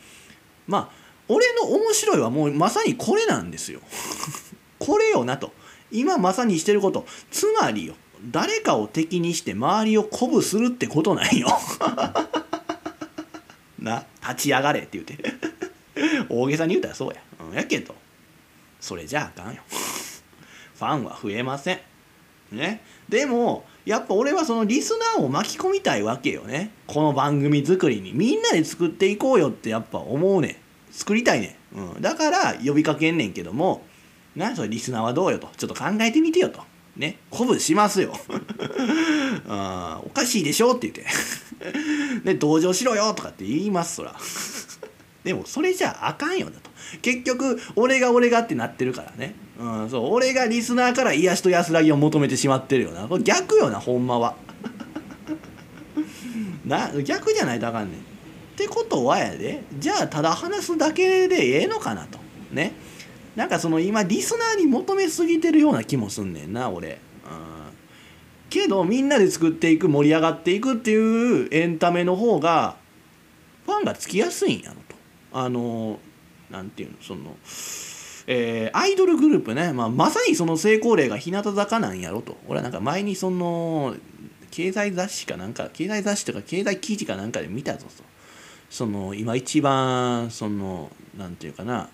[0.67, 3.81] まあ俺の面白いはもうまさにこれなんですよ。
[4.79, 5.53] これよなと。
[5.91, 7.05] 今まさにしてること。
[7.31, 7.95] つまりよ
[8.31, 11.47] 誰かを敵にして周りを鼓舞するってことなんよ。
[13.79, 15.17] な立ち上がれって言うて。
[16.29, 17.95] 大げさに言うたらそうや、うん、やけど
[18.81, 19.61] それじゃあかんよ。
[19.69, 21.79] ファンは増えません。
[22.51, 22.83] ね。
[23.07, 26.71] でもやっぱ俺はそのリスナーを巻き込みたいわけよね。
[26.87, 28.13] この番組作りに。
[28.13, 30.64] みんなで作っていこうよってやっぱ思うねん。
[30.95, 33.83] 作りたいねん、うん、だから呼びかけんねんけども
[34.35, 35.47] なそれリスナーはどうよと。
[35.57, 36.61] ちょっと考えてみてよと。
[36.97, 37.17] ね。
[37.31, 38.13] 鼓舞しますよ。
[39.47, 41.05] あおかしいでしょって言って。
[42.23, 44.13] で 同情しろよとかって言いますそら。
[45.23, 46.69] でもそれじゃあかんよだと。
[47.01, 49.35] 結局俺が俺がってなってるからね。
[49.57, 50.13] うん、そう。
[50.13, 53.07] 俺がリスナーから癒しと安らぎを求めてしまってるよな。
[53.07, 54.35] これ逆よなほんまは。
[56.65, 58.14] な逆じゃないとあかんねん。
[58.55, 59.63] ってことはやで。
[59.77, 62.17] じゃあただ話すだけでええのかなと。
[62.51, 62.73] ね。
[63.35, 66.97] なんかその今リスナーに求めすぎてるような気もすんねんな俺、うん、
[68.49, 72.77] けどみんなで作っていく盛り上がっていくっていうエンタメの方が
[73.65, 74.95] ファンがつきやすいんやろと。
[75.33, 75.99] あの
[76.49, 77.35] なんていうのその
[78.27, 82.37] えー、アイドルグループね、まあ、まさにその成功例が日向坂なんやろと。
[82.47, 83.95] 俺はなんか前にその
[84.49, 88.03] 経済雑誌かなんか経済雑誌とか経済記事かなんかで見たぞと。
[88.69, 91.89] その今一番そのなんていうかな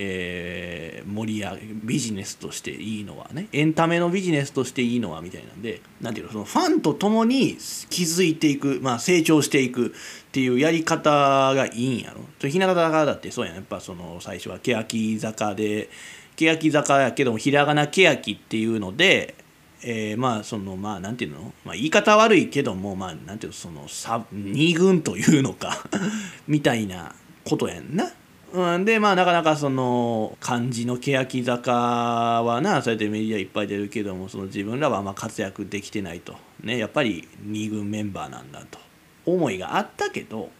[0.00, 7.56] えー、盛り上げビジネスとしていいのはねエンタメのビジネスとしていいのはみたいなんでなんていうのそのファンと共に
[7.90, 9.90] 気づいていく、まあ、成長していくっ
[10.30, 12.20] ていうやり方がいいんやろ。
[12.48, 13.54] 日向坂だってそうやん。
[13.56, 15.90] やっぱその最初は欅坂で
[16.36, 19.34] 欅坂やけどもひらがな欅っていうので
[19.82, 23.54] えー、まあそのまあなんていうの、まあ、言い方悪いけどもまあなんていうの？
[23.54, 25.76] その二軍というのか
[26.48, 27.14] みたいな
[27.44, 28.10] ことやんな。
[28.50, 36.34] うん、でまあなかなかその漢字の欅坂はなそうやってメディアいっぱい出るけどもその自分らはあんま活躍できてないと。
[36.62, 38.88] ねやっぱり2軍メンバーなんだと。
[39.34, 40.50] 思いがあったけど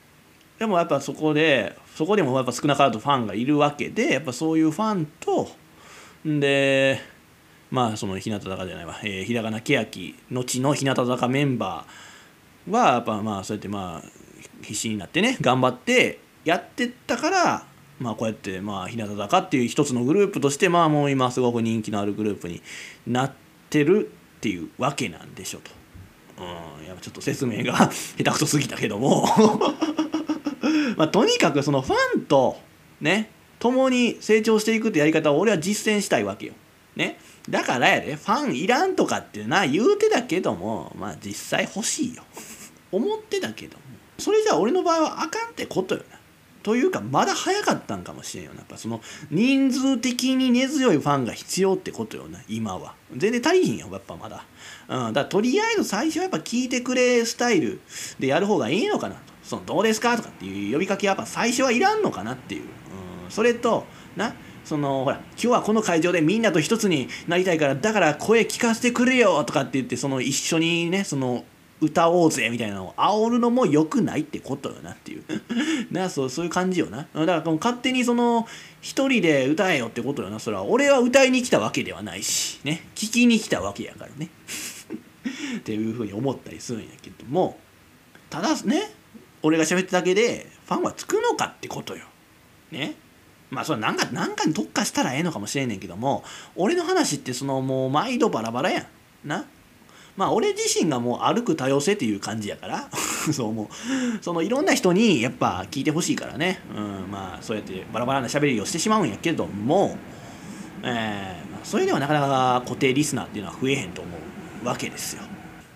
[0.59, 5.49] でもやっぱそこでそこでもやっぱ少なからずファンがいるわけでやっぱそういうファンと
[6.25, 7.01] で
[7.71, 14.09] まあその日向坂じゃないわ、えー、ひらがな欅後の日向坂メンバーはやっぱまあそうやってまあ
[14.63, 17.67] 必死になってね頑張ってやってったから
[18.01, 22.63] まあ、こうやってまあ日向坂っていう一つのグループとしてまあもう今すごく人気のあるグループに
[23.07, 23.33] なっ
[23.71, 25.71] てるっていうわけなんでしょと。
[26.39, 29.27] うん、やっぱちょっと説明が 下手くそすぎたけども
[30.97, 32.61] まあ、とにかくそのファンと
[33.01, 36.53] ね共に成長していくってやり方を俺は実践したいわけよ。
[36.95, 42.23] ね、だからやでファンいらんとかってな言うてたけどもまあ実際欲しいよ。
[42.93, 43.83] 思ってたけども。
[44.19, 46.19] それじゃあ俺の場合はあかんってことよな。
[46.63, 48.59] というかまだ早かったんかもしれんよな。
[48.59, 52.95] やっぱその人数的に根強いファンが必要ってことよな今は。
[53.17, 54.45] 全然足りひんよやっぱまだ、
[54.89, 57.81] うん、だからとりあえず最初はやっぱ聞いてくれスタイル
[58.19, 59.21] でやる方がいいのかなと。
[59.43, 62.65] そのどうですかとかっていう呼びかけはやっぱ最初はいらんのかなっていう、う
[63.29, 64.35] ん、それとな
[64.69, 71.47] そのほら今日はこの会場でみんなと一つになりたいからだから声聞かせてくれよとかって言ってその一緒にねその
[71.81, 75.25] 歌おうぜみたいなのを煽るのも良くないってことよなっていう。
[75.91, 77.09] なそうそういう感じよな。
[77.15, 78.47] だから勝手にその
[78.83, 80.39] 一人で歌えよってことよな。
[80.39, 82.89] それは俺は歌いに来たわけではないしね。
[82.95, 84.29] 聞きに来たわけやからね。
[85.59, 87.59] っていうふうに思ったりするんやけども。
[88.29, 88.91] ただね
[89.43, 92.05] 俺が喋っただけでファンはつくのかってことよ。
[92.73, 92.97] ね。
[93.51, 96.23] まあそれなんかなんかに特化したらええのかもしれんねんけども
[96.55, 99.29] 俺の話ってそのもう毎度バラバラやん。
[99.29, 99.45] な？
[100.17, 102.89] まあ俺自身がもう歩く多様性っていう感じやから。
[103.33, 104.23] そうもう。
[104.23, 109.97] そのいろんな人にやっぱ聞いてほしいからね、うん、まあそうやってバラバラな喋りをしてしまうんやけども、
[110.83, 114.11] えーまあ、それではなかなか固定リスナーっていうのは増えへんと思
[114.65, 115.23] うわけですよ。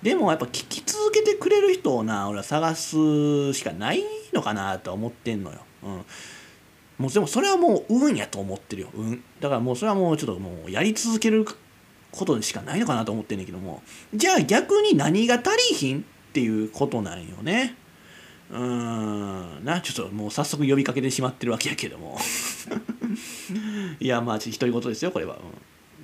[0.03, 6.05] でもやっぱ聞き続けてくれる人をな俺は探すしかないのかなと思ってんのよ、うん、
[7.03, 8.89] もうでもそれはもう運やと思ってるよ。
[8.95, 9.25] 運。
[9.41, 11.45] だからもうそれはもうちょっともうやり続ける
[12.13, 13.83] ことでしかないのかなと思ってんねんけども。
[14.15, 17.75] じゃあ逆に何が足りひんっていうことなんよね。
[18.53, 19.65] うーん。
[19.65, 22.17] なちょっともう早速呼びかけてしまってるわけやけども。
[23.99, 25.39] いやまあ独り言ですよこれは。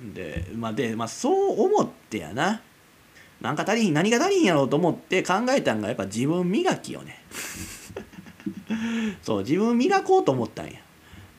[0.03, 2.61] うん、でまあでまあそう思ってやな。
[3.39, 7.23] なんか足りひん何が足りひんやろうと思って考えたんがやっぱ自分磨きよね。
[9.23, 10.73] そう自分磨こうと思ったんや。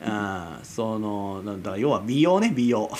[0.02, 2.90] あそのだから要は美容ね美容。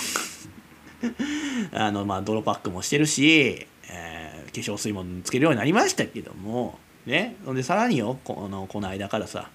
[1.73, 7.35] あのまあ泥パックもしてるし、えー、化粧水もつけるようになりましたけどもね。
[7.47, 9.49] でさらによこのこの間からさ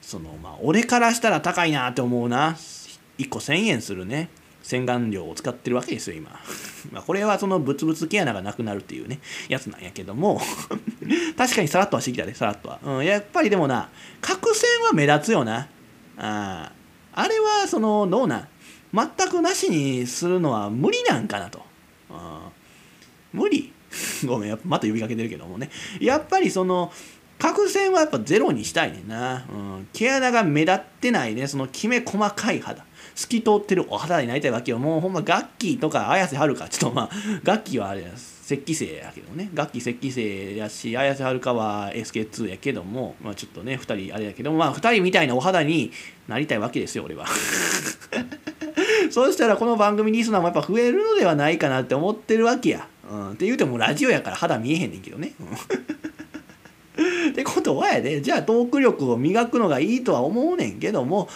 [0.00, 2.56] そのまあ俺からしたら高いなって思うな。
[3.18, 4.30] 1個1,000円するね。
[4.62, 6.30] 洗顔料を使ってるわけですよ今。
[6.92, 10.40] まあこれはそのブツブツ毛穴がなくなるっていうねやつなんやけども。
[11.36, 13.88] 確かにさらっとはしてきたねさらっとは、うん、やっぱりでもな
[14.20, 15.68] 角栓は目立つよな。
[16.18, 16.72] あ
[17.12, 18.48] あれはそのどうなん？
[18.92, 21.62] 全くなしにするのは無理なんかなと。
[23.32, 23.72] 無理？
[24.26, 25.70] ごめんまた呼びかけてるけどもね。
[26.00, 26.92] やっぱりその
[27.38, 31.46] 角栓はやっぱゼロにしたいねんな、うん、毛穴が目立ってないね。
[31.46, 32.84] そのきめ細かい肌。
[33.14, 34.78] 透き通ってるお肌になりたいわけよ。
[34.78, 36.68] もうほんまガッキーとか綾瀬はるか。
[36.68, 37.10] ちょっとまあ
[37.42, 38.08] ガッキーはあれや。
[38.48, 39.50] 石器星やけどね。
[39.52, 45.92] 楽器石器星やし綾瀬はるかは SK2 やけどもまあちょっとね2人あれやけどもまあ2人みたいなお肌に
[46.26, 47.26] なりたいわけですよ俺は。
[49.10, 52.88] そうしたらこの番組リスナーもやっぱ増えるのではないかなって思ってるわけや。
[53.10, 55.32] うん、って言うてもラジオやから肌見えへんねんけどね。
[57.30, 58.22] ってことはやで。
[58.22, 61.28] じゃあトーク力を磨くのがいいとは思うねんけども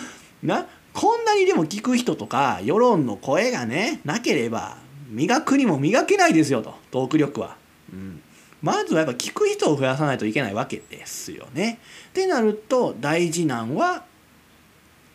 [0.42, 4.78] なこんなにでも聞く人とか世論の声がねなければ
[5.12, 7.56] 磨くにも磨けないですよとトーク力は。
[7.92, 8.22] うん。
[8.62, 11.80] まずはやっぱ聞く人を増やさないといけないわけですよね。
[12.10, 14.04] ってなると大事なんは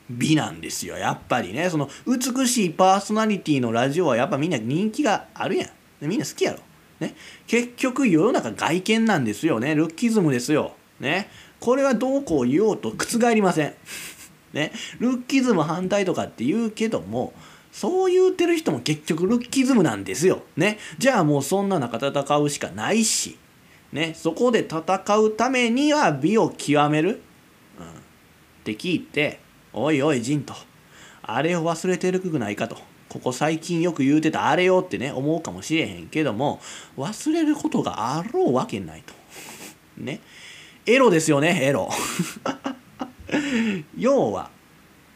[0.09, 1.69] 美なんですよやっぱりね。
[1.69, 5.69] その美しいパーソナリティのラジオはやっぱみんな人気があるやん。
[6.01, 6.59] みんな好きやろ、
[6.99, 7.15] ね、
[7.47, 9.73] 結局世の中外見なんですよね。
[9.73, 11.29] ルッキズムですよ、ね、
[11.59, 13.73] これはどうこう言おうと覆りません、
[14.53, 17.33] ね、ルッキズム反対とかって言うけども
[17.77, 20.41] そう言うてる人も結局ルッキズムなんですよ。
[20.55, 20.79] ね。
[20.97, 23.37] じゃあもうそんな中戦うしかないし、
[23.91, 24.15] ね。
[24.15, 27.21] そこで戦うためには美を極める、
[27.79, 27.91] うん、っ
[28.63, 29.39] て聞いて、
[29.73, 30.55] おいおい、ジンと。
[31.21, 32.77] あれを忘れてるくないかと。
[33.09, 36.59] ここ最近よく言うてたあれよってね、思うかもしれへんけども、
[36.97, 39.13] 忘れることがあろうわけないと。
[39.97, 40.19] ね。
[40.87, 41.91] エロですよね、エロ。
[43.95, 44.49] 要は、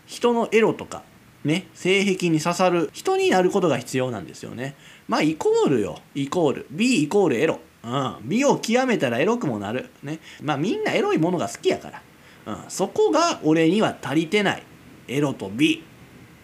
[0.06, 1.02] 人のエロとか、
[1.43, 4.75] ね、性癖に刺さる人になることが必要なんですよね。
[5.08, 6.67] まあ、イコールよ、イコール。
[6.71, 7.60] 美イコールエロ。
[7.84, 8.17] うん。
[8.23, 9.89] 美を極めたらエロくもなる。
[10.04, 10.19] ね。
[10.41, 12.01] まあ、みんなエロいものが好きやから。
[12.45, 14.63] うん、そこが俺には足りてない
[15.08, 15.84] エロと美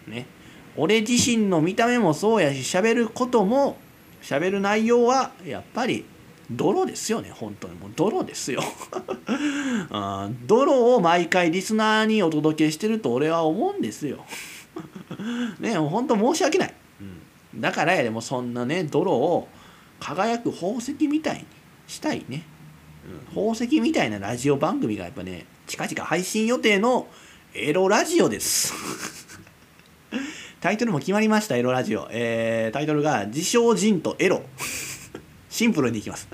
[0.06, 0.26] ね
[0.76, 3.76] 俺自身の見た目もそうやし喋ることも
[4.22, 6.04] 喋る内容はやっぱり
[6.50, 8.62] 泥ですよね本当にもう泥ですよ
[9.90, 14.24] うん泥を毎回リスナーにお届けしてると俺は思うんですよ
[15.60, 16.74] ねもう本当申し訳ない、
[17.54, 19.48] うん、だからやでもそんなね泥を
[20.00, 21.46] 輝く宝石みたいに
[21.86, 22.44] したいね、
[23.06, 27.08] うん、宝石みたいなラジオ番組がやっぱね近々配信予定の
[27.54, 28.72] エロラジオです。
[30.60, 32.08] タイトルも決まりました、エロラジオ。
[32.10, 34.42] えー、タイトルが、自称人とエロ。
[35.48, 36.28] シンプルにいきます。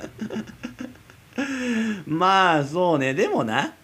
[2.07, 3.75] まあ、そうね、でもな、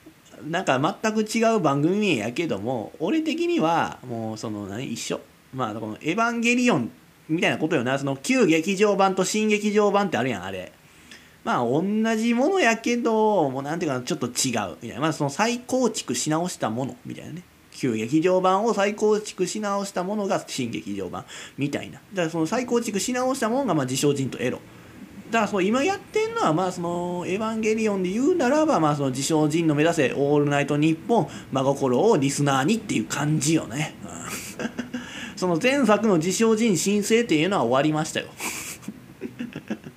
[0.49, 5.21] なんか全く違う番組やけども、俺的には、もう、その、何、一緒。
[5.55, 6.91] まあ、この、エヴァンゲリオン
[7.29, 7.99] みたいなことよな。
[7.99, 10.73] その、旧劇場版と新劇場版ってあるやん、あれ。
[11.45, 11.83] まあ同
[12.17, 21.25] じものやけどもうなんていうかちょっと違うみたいなまあその再構築し直したものみたいなね旧劇場版を再構築し直したものが新劇場版
[21.57, 24.61] みたいなだからその再構築し直したものがまあ自称人とエロ
[25.31, 33.95] だからその今やってんのはまあその「エヴァンゲリオン」で言うならばまあその自称人の目指せ「オールナイトニッポン」真心をリスナーにっていう感じよね、
[35.37, 38.27] その前作の自称人申請っていうのは終わりましたよ。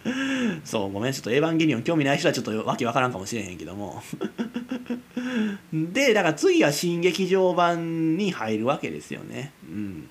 [0.63, 4.04] そうごめんちょっとエヴァンゲリオン興味ない人はちょっとわけわからんかもしれへんけども。
[5.74, 9.52] でだから次は新劇場版に入るわけですよね。
[9.67, 10.10] うん。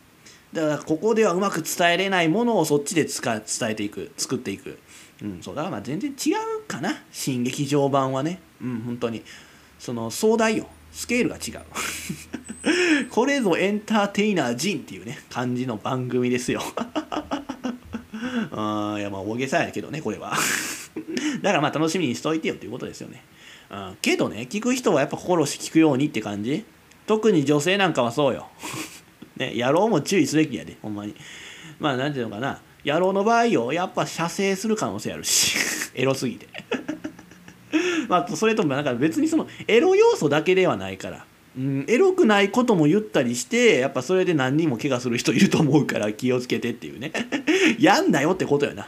[0.52, 4.78] だからここではうまく伝えれないものをそっちで伝えていく作っていく。
[5.22, 7.02] うんそうだからまあ全然違うかな。
[7.12, 8.40] 新劇場版はね。
[8.60, 9.22] うん本当に。
[9.78, 10.66] その壮大よ。
[10.92, 11.66] スケールが違う。
[13.10, 16.60] これぞエンターテイナー陣っていうね感じの番組ですよ。
[18.52, 20.34] あいやまあ大げさやけどねこれは。
[21.40, 23.24] だからまあ楽しみにしといてよっていうことですよね。
[23.70, 26.64] あけどね聞く人はやっぱ心して聞くようにって感じ。
[27.06, 28.48] 特に女性なんかはそうよ。
[29.36, 31.14] ね野郎も注意すべきやでほんまに。
[31.80, 32.60] まあ何ていうのかな。
[32.84, 35.56] 野郎の場合よやっぱ射精する可能性あるし。
[35.94, 36.48] エロすぎて。
[38.08, 41.24] まあそれともなんか別にそのエロ要素だけではないから。
[41.56, 47.12] うん、エロくないことも言ったりしてやっぱそれで何人も怪我する人いると思うから気をつけてっていうね。
[47.78, 48.86] やんなよってことやな。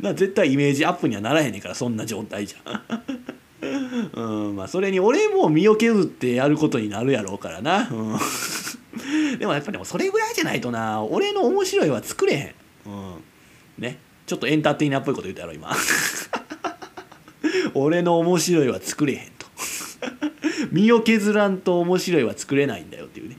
[0.00, 2.70] な絶対イメージアップにはならへんねんからそんな状態じゃ。
[2.70, 8.18] んうんまあそれに俺も身を削ってやることになるやろうからな、うん、
[9.38, 12.54] でもやっぱりそれぐらいじゃないとな俺の面白いは作れへん、
[12.86, 13.14] うん、
[13.78, 13.98] ね。
[14.26, 15.74] ちょっとエンターテイナーっぽいこと言ったやろ今。
[17.74, 19.46] 俺の面白いは作れへんと。
[20.70, 23.36] 身を削らんと面白いは作れないんだよっていうね。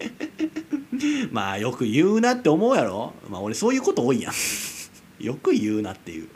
[1.31, 3.13] まあよく言うなって思うやろ。
[3.29, 4.33] まあ俺そういうこと多いやん。
[5.23, 6.27] よく言うなっていう。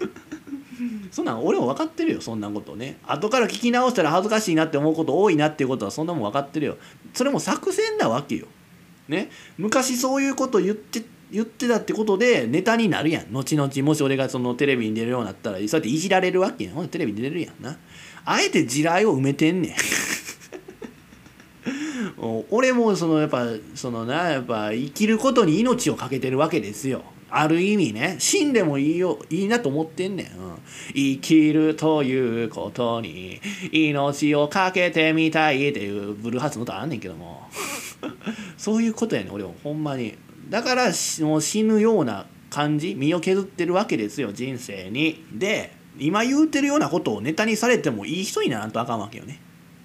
[1.12, 2.98] そんなん俺も分かってるよそんなことね。
[3.06, 6.78] 後から聞き直したら恥ずかしいなって思うこと多いなっていうことはそんなもん分かってるよ。
[7.14, 8.48] それも作戦なわけよ
[9.08, 9.30] ね。
[9.58, 13.32] 昔そういうこと言って言ってたってことでネタになるやん。
[13.32, 16.74] 後々もし俺がそのテレビに出るようになったらそうやっていじられるわけやん。
[16.76, 17.78] ほんテレビに出れるやんな。
[18.26, 19.76] あえて地雷を埋めてんねん。
[22.50, 27.04] 俺もそのやっぱそのなやっぱ生きることに命を懸けてるわけですよ。
[27.30, 28.16] ある意味ね。
[28.20, 30.56] 死んでもいいよいいなと思ってんねん、うん、
[30.94, 33.42] 生きるということに
[33.72, 37.50] 命を懸けてみたいっていうブルーハーツの歌あんねんけども。
[38.58, 40.16] そういうことやね俺はほんまに。
[40.50, 40.92] だから
[41.22, 45.24] もう死ぬような感じ身を削ってるわけですよ人生に。
[45.32, 49.40] で今言うてるようなことをネタにされてもいい人にならんとあかんわけよね、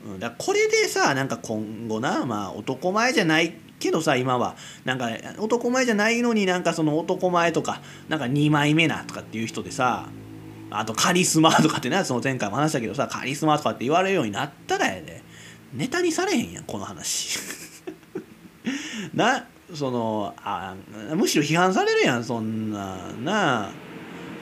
[0.05, 4.57] うん、だこれでさなんか今後なまあ男前じゃないけどさ今は。
[4.85, 10.09] なんか男前じゃないのになんかその男前とかなんか2枚目なとかっていう人でさ
[10.71, 15.23] あとカリスマとかってねその前回も話したけどさカリスマとかって言われるようになったらやで。
[15.73, 17.39] ネタにされへんやんこの話。
[19.15, 20.75] なそのあ
[21.15, 23.71] むしろ批判されるやんそんなな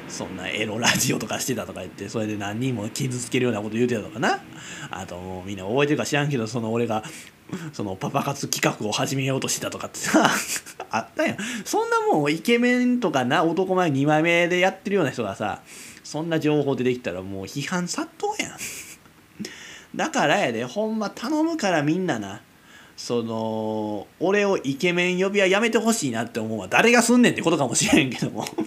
[0.09, 4.40] そんなエロラジオとかしてたとか言ってそれで何人も傷つけるようなこと言うてたとかな。
[4.90, 7.04] あともうみんな覚えてるか知らんけどその俺が
[7.72, 10.31] そのパパ活企画を始めようとしてたとかってさ。
[10.90, 11.37] あったやん。
[11.64, 15.61] そんなもうイケメンとかな男前2枚目でやってるような人がさ
[16.02, 18.59] そんな情報出てきたらもう批判殺到やん。
[19.94, 22.40] だからやでほんま頼むからみんなな。
[22.98, 28.44] その俺をイケメン呼びはやめてほしいなって思うわ誰がすんねんってことかもしれんけども。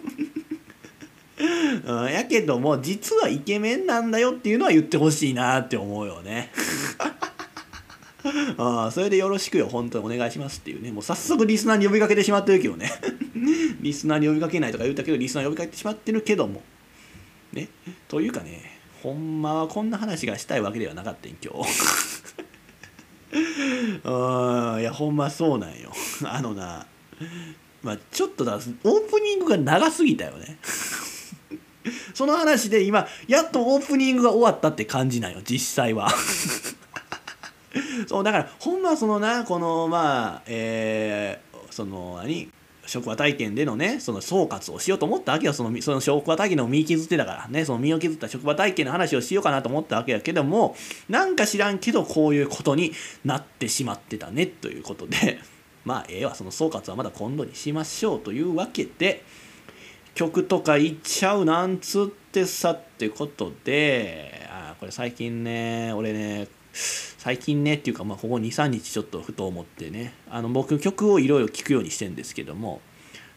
[1.83, 6.49] うん、やけども実はイケメンなんだよっていうのは言ってほしいなって思うよね。
[8.57, 9.67] あ あそれでよろしくよ。
[9.67, 10.91] 本当にお願いしますっていうね。
[10.93, 12.89] もう早速リスナーに呼びかけてしまってるけどね。
[13.81, 16.61] リスナーに呼びかけないとか言ったけどリスナー呼びかけてしまってるけども。
[17.51, 17.67] ね。
[18.07, 22.20] というかねほんまはこんな話がしたいわけではなかったん今日。
[24.03, 25.91] うんいやほんまそうなんよ。
[26.25, 26.85] あのな
[27.81, 30.57] まあちょっとだオープニングが長すぎたよね。
[32.13, 36.09] その話で今やっとオープニングが終わったって感じなんよ実際は。
[38.07, 42.51] そうだからほんまそのなこのまあえー、その何？
[42.91, 45.53] 職場体験でのねその総括をしようと思ったわけよ。
[45.53, 47.63] そのその職場体験の身削ってたからね。
[47.63, 50.75] その身を削った職場体験の話をしようかなと思ったわけやけども
[51.07, 52.91] なんか知らんけどこういうことに
[53.23, 55.39] なってしまってたねということで
[55.85, 56.35] まあええわ。
[56.35, 59.23] その総括はまだ今度にしましょうというわけで
[60.13, 70.13] 曲とか言っちゃうなんつってさってことであこれ最近ね俺ね最近ねっていうか、まあ、ここ23日ちょっとふと思ってね。
[70.29, 72.81] あの僕曲をいろいろ聴くようにしてるんですけども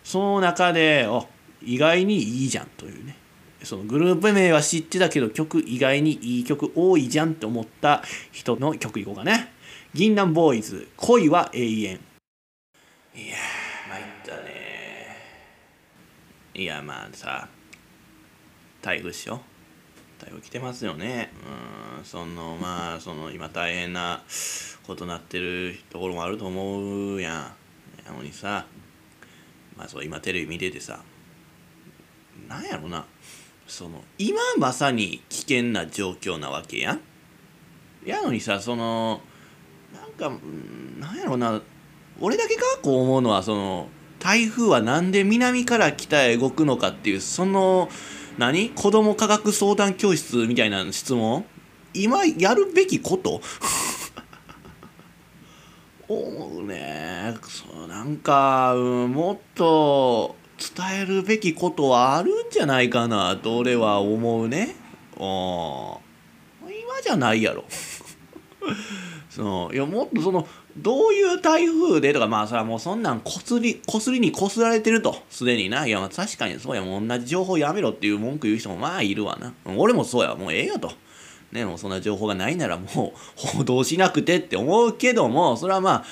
[0.03, 1.27] その中であ
[1.63, 3.17] 意外にいいじゃんというね。
[3.63, 9.53] そのグループ名は知ってたけど曲意外にいい曲多いじゃんって思った人の曲いこうかね
[9.95, 12.01] 銀杏ボーイズ恋は永遠。
[13.15, 13.37] いや
[13.89, 15.17] 参ったね
[16.55, 17.49] いやまあさ
[18.83, 19.41] 台風っしょ
[20.43, 21.33] 来てますよね。
[21.99, 22.05] うん。
[22.05, 24.23] そのまあその今大変な
[24.87, 27.35] ことなってるところもあると思うやん。
[28.07, 28.67] やのにさ
[29.77, 31.01] まあそう今テレビ見ててさ
[32.49, 33.07] なんやろな。
[33.67, 37.01] その今まさに危険な状況なわけやん。
[38.05, 39.21] やのにさその
[39.95, 40.39] なんか
[40.99, 41.61] なんやろな。
[42.21, 43.89] 俺だけがこう思うのはその
[44.21, 47.89] 台風はなんで南から北へ動くのかっていうその
[48.39, 48.71] 何？
[48.71, 51.45] 子供科学相談教室みたいな質問？
[51.93, 53.41] 今やるべきこと？
[56.09, 57.35] 思うね。
[57.49, 60.37] そうなんか、うん、もっと
[60.77, 64.75] 伝えるべきことはあるんじゃないかなと俺は思うね。
[65.17, 66.01] 今
[67.03, 67.65] じゃないやろ。
[69.31, 70.47] そのいやもっとその
[70.77, 72.13] どういう台風で？
[72.13, 75.17] とかまあそれはもうそんなんこすりこすりにこすられてると。
[75.31, 75.87] すでにな。
[75.87, 76.83] いやまあ確かにそうや。
[76.83, 79.53] もう同じ情報やめろっていう文句言う人もまあいるわな。
[79.77, 80.35] 俺もそうや。
[80.35, 80.93] もうええよと。
[81.53, 86.05] ねもうそんな情報がないならもう 報道しなくてって思うけどもそれはまあ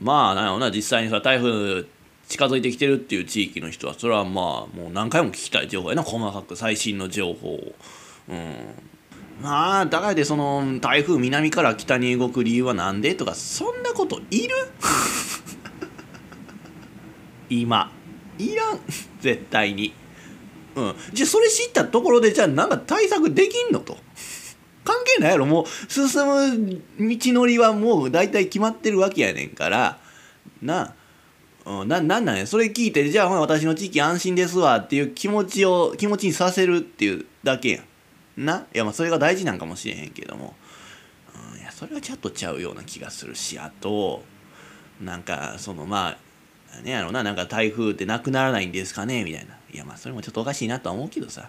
[0.00, 0.70] まあなんやろな。
[0.70, 1.84] 実際にさ台風
[2.28, 6.02] 近づいてきてるっていう地域の人はそれはまあもう何回も聞きたい情報やな。
[6.04, 7.72] 細かく最新の情報を。
[8.28, 8.54] うん。
[9.42, 14.54] まあだからでその台風南から北に動く理由は何でとかそんなこといる？
[17.50, 17.90] 今。
[18.38, 18.80] いらん。
[19.20, 19.92] 絶対に。
[20.76, 20.94] うん。
[21.12, 23.96] じゃあそれ知ったところでじゃあなんか対策できんのと。
[24.84, 25.46] 関係ないやろ。
[25.46, 29.98] もう進む道のりはもう大体決まってるわけやねんから。
[30.62, 30.94] な
[31.66, 32.46] うん、ななんなんや？
[32.46, 37.84] それ聞いてじゃあほな私の地域安心ですわっていう気持ちを気持ちにさせるっていうだけやん。
[38.36, 38.66] な。
[38.74, 40.54] いやまあそれが大事なんかもしれへんけども、
[41.54, 44.22] うん、いやそれはちょっとちゃうような気がするしあと
[45.00, 46.16] なんかそのま
[46.78, 49.56] あねやろななんか台風ってなくならないんですかねみたいな。
[49.72, 51.48] いやまあそれもちょっとおかしいなとは思うけどさ。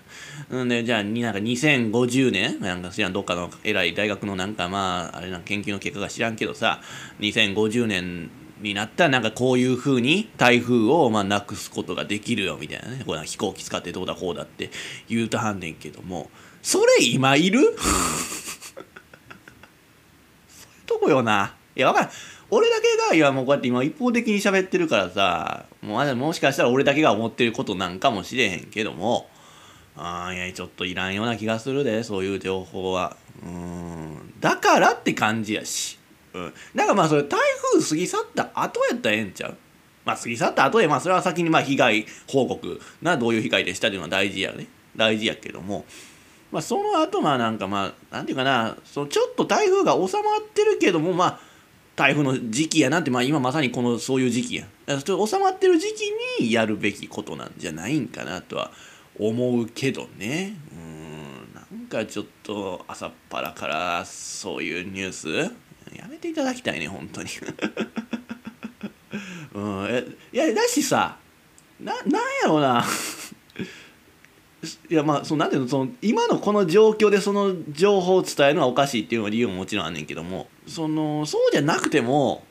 [0.49, 6.81] うんでじゃあなんか2050年なんか知らんどっかの偉い大学のなんかまああれな研究の結果が知らんけどさ
[7.19, 8.31] 2050年
[8.61, 13.03] になったらなんかこういうふうに台風をまあなくすことができるよみたいなね。
[13.05, 14.71] これ飛行機使ってどうだこうだって
[15.07, 16.31] 言うとはんねんけども。
[16.65, 17.59] それ今いる？
[17.61, 17.75] そういう
[20.87, 21.53] とこよな。
[21.75, 22.09] いやわからん
[22.49, 29.29] 俺だけがいやもうこうやって今一方的に喋ってるからさもうもしかしたら俺だけが思ってることなんかもしれへんけども
[29.95, 33.15] あいやちょっといらんような気がするでそういう情報は。
[33.43, 34.33] うん。
[34.39, 35.99] だからって感じやし。
[36.33, 37.39] うん、だからまあそれ台
[37.73, 39.57] 風過ぎ去った後やったらええんちゃう？
[40.03, 44.65] まあ過ぎ去った後でまあそれは先にまあ被害報告などういう被害でしたっていうのは大事やね。
[44.95, 45.85] 大事やけども。
[46.51, 51.39] まあその後まあなんかまあなんていうかなそのちょっと台風が収まってるけどもまあ
[51.95, 54.65] 台風の時期やなってまあ今まさにこのそういう時期や。
[54.87, 58.71] 収まってる時期にやるべきことなんじゃないんかなとは
[59.17, 60.57] 思うけどね。
[60.71, 65.29] うんなんかちょっと朝っぱらからそういうニュース。
[65.95, 67.29] やめていただきたいね本当に。
[69.53, 71.17] うんいやだしさ
[71.79, 72.03] ななん
[72.43, 72.85] やろうな。
[74.89, 82.43] いやまあそのなんていうのその今のこの状況でその情報を伝えるのはおかしいっていうのは理由ももちろんあんねんけどもそのそうじゃなくても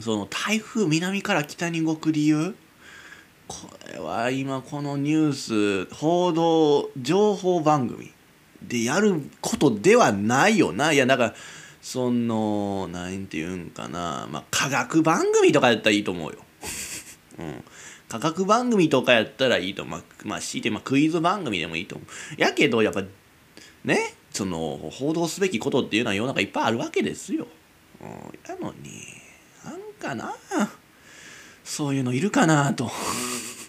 [0.00, 2.54] その台風南から北に動く理由
[3.48, 3.56] こ
[3.90, 8.12] れは今このニュース報道情報番組
[8.62, 10.92] でやることではないよな。
[10.92, 11.34] いやだから
[11.80, 14.28] その何て言うんかな。
[14.30, 16.38] まあ科学番組とかやったらいいと思うよ。
[17.38, 17.64] うん。
[18.08, 22.40] 科学番組とかやったらいいとまあまあ強いてまあクイズ番組でもいいと思う。
[22.40, 23.02] やけどやっぱ
[23.84, 24.14] ね？
[24.30, 27.46] その報道すべきことっていうのは世の中いっぱいあるわけですよ。
[28.00, 28.08] うん、
[28.48, 29.02] やのに
[29.64, 30.34] なんかな？
[31.64, 32.90] そういうのいるかなと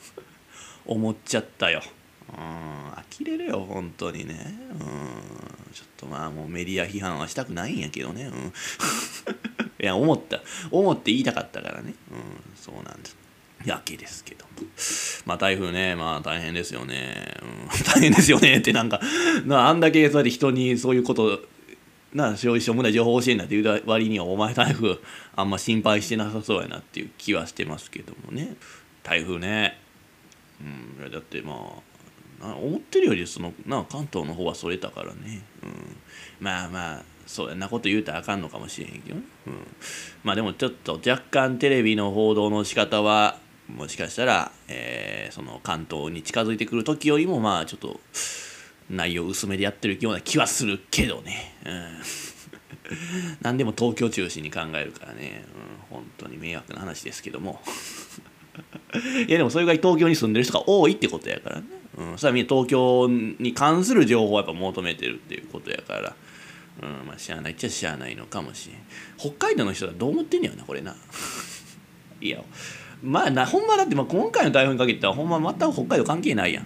[0.85, 1.81] 思っちゃったよ。
[2.29, 4.55] うん呆れるよ本当にね。
[4.73, 4.79] うん
[5.73, 8.23] ちょっとまあもうメディア批判はしたくないんやけどね。
[8.25, 8.53] うん、
[9.83, 10.41] いや、思った。
[10.71, 11.93] 思って言いたかったからね。
[12.11, 13.18] うん、そうなんです。
[13.65, 14.45] やけですけど。
[15.25, 17.35] まあ台風ね、まあ大変ですよね。
[17.41, 18.99] うん、 大変ですよねってなんか、
[19.45, 21.41] なあんだけそうやって人にそういうこと
[22.13, 24.97] なそういうしょうもない情報教えんなって言う割にはお前台風
[25.35, 28.55] あんま心配してなさそうやなっていう気はしてますけどもね。
[29.03, 29.79] 台風ね。
[30.99, 31.11] うん。
[31.11, 31.53] だってま
[32.41, 35.97] あ思ってるよりそのな関東の方はそれたからね、うん、
[36.39, 39.53] まあまあそうやなこと言うたらあかんのかもしれへんけどね、うん、
[40.23, 43.37] まあでもちょっと若干テレビの報道の仕方は
[43.75, 47.99] もしかしたら、えー、その関東に近づいてくる時よりもまあちょっと
[48.89, 51.97] 内容薄めでやってるような気はするけどね、うん、
[53.41, 55.45] 何でも東京中心に考えるからね、
[55.89, 57.61] うん、本当に迷惑な話ですけども。
[59.27, 61.63] いやでもそれぐらい東京に住んでる人が多いってことやからね。
[61.97, 66.15] うん、それはみんな東京に関する情報をやっぱ求めてるっていうことやから、
[66.81, 68.77] うん、まあしゃあないっちゃしゃあないのかもしれん。
[69.17, 70.95] 北海道の人はどう思ってんねやろなこれな。
[72.19, 72.43] いや。
[73.03, 76.65] まあなほんまだってまあ今回の台風に限ってはほんま全く北海道関係ないやん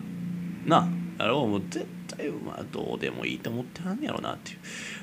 [0.67, 0.87] な
[1.19, 4.57] あろもう絶対まあどうでもいいと思ってはんねやろなっていう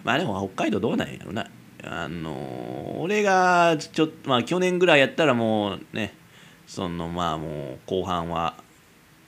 [0.05, 1.47] まあでも北海道どうなんやろな
[1.83, 6.14] あの俺がちょっとまあ去年ぐらいやったらもうね
[6.66, 8.55] そのまあもう後半は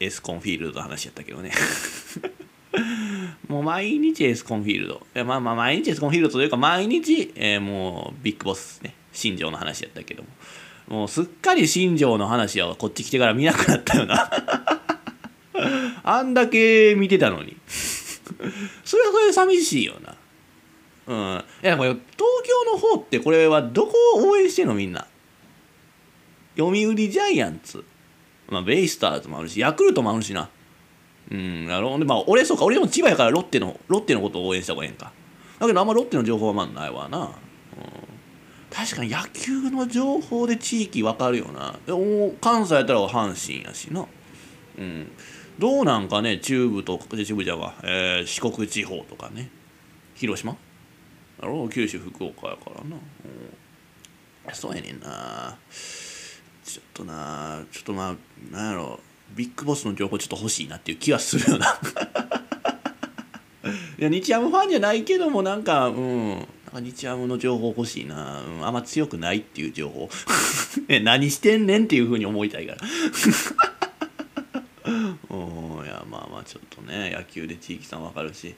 [0.01, 1.53] エスコンフィールドの話やったけどね
[3.49, 5.07] もう毎日エスコンフィールド。
[5.15, 10.29] いやまあまあ毎日エスコンフィールドというか毎日、えー、もうビッグボスね、新庄の話やったけども。
[10.93, 14.31] もうすっかり新庄の話はこっち来てから見なくなったよな。
[16.05, 17.57] あんだけ見てたのに。
[18.85, 20.15] それはそれで寂しいよな。
[21.07, 21.45] うん。
[21.65, 22.03] いやこれ東
[22.45, 25.07] 京の方ってこれはどこを応援してんのみんな。
[26.59, 27.83] 読売ジャイアンツ。
[28.51, 30.51] まあベイスターズもあるしヤクルトもあるしな。
[31.31, 32.05] うんなるほど。
[32.05, 35.11] まあ俺そうか俺でも千葉やからロッテのロッテのことを応援した方がええんか。
[35.59, 37.31] だけどあんまロッテの情報はまあないわな、
[38.73, 41.75] 確かに野球の情報で地域わかるよな。
[42.41, 44.07] 関西やったら阪神やしな。
[44.79, 45.11] うん。
[45.59, 49.51] どうなんかね中部と中部じゃが、えー、四国地方とかね。
[50.15, 50.57] 広島？
[51.41, 51.69] だろ？
[51.69, 52.97] 九州福岡やからな、
[54.55, 55.59] そうやねんな。
[56.65, 58.17] ちょっとなちょっとまあ
[58.55, 59.01] なんやろ。
[59.35, 61.79] ビッグボスの情報ちょっと欲しいなっていう気はするよな。
[63.99, 66.47] いや日ハムファンじゃないけどもなんかうん。
[66.73, 70.09] なんか日ハムの情報欲しいな、うん、あんま強くないっていう情報。
[71.03, 72.81] 何してんねんっていうふうに思いたいから。
[75.31, 78.55] うんいやまあまあちょっとね野球で地域さんわかるし。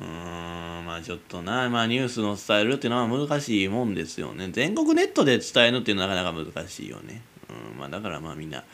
[0.00, 4.48] ーんまあちょっとな、まあ、ニュースの伝えるっていうのは難しいもんですよね。
[4.50, 8.64] 全国ネットで伝えるっていうのはなかなか難しいよね、うんまあ、だからまあみんな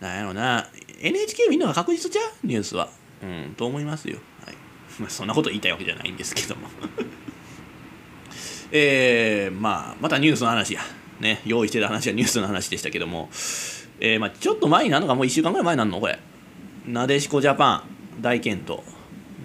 [0.00, 0.68] なんやろな。
[1.00, 2.90] NHK みんなが確実じゃんニュースは。
[3.22, 4.56] うんと思いますよ、はい。
[4.98, 6.68] まあ、そんなこと言いたいわけじゃないんですけども。
[8.70, 10.80] えー、まあまたニュースの話や。
[11.20, 13.28] ね用意してた話はニュースの話でしたけども。
[14.00, 15.14] えー、まあちょっと前になるのか。
[15.14, 16.00] もう1週間ぐらい前になるの？
[16.00, 16.18] これ。
[16.86, 17.82] なでしこジャパン。
[18.20, 18.82] 大健闘。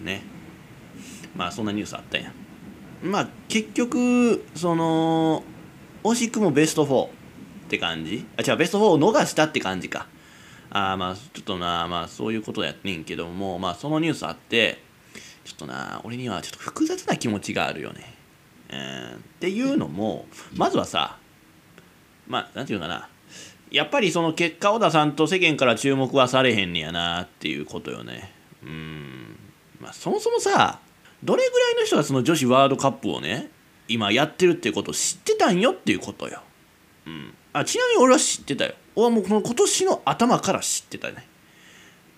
[0.04, 0.24] ね。
[1.36, 2.34] まあそんなニュースあったやん。
[3.04, 5.44] まあ結局その
[6.04, 7.10] 惜しくもベスト4っ
[7.70, 8.26] て感じ。
[8.38, 10.08] あ違うベスト4を逃したって感じか。
[10.70, 13.58] あまあちょっとなまあそういうことやってんけども。
[13.60, 14.82] まあそのニュースあって
[15.44, 18.13] ちょっとな俺にはちょっと複雑な気持ちがあるよね、
[18.74, 21.18] えー、っていうのもまずはさ
[22.28, 23.10] まあなんていうかな。
[23.70, 28.32] やっぱりその結果を出さんと世間から注目はされへんねやなっていうことよね。
[28.64, 29.36] うん。
[29.80, 30.80] まあそもそもさ
[31.24, 33.50] どれぐらいの人がその女子ワールドカップをね
[33.88, 36.42] 今やってるっていうことを知ってたんよっていうことよ、
[37.06, 38.74] うん、あちなみに俺は知ってたよ。
[38.96, 41.28] 俺はもうこの今年の頭から知ってたね。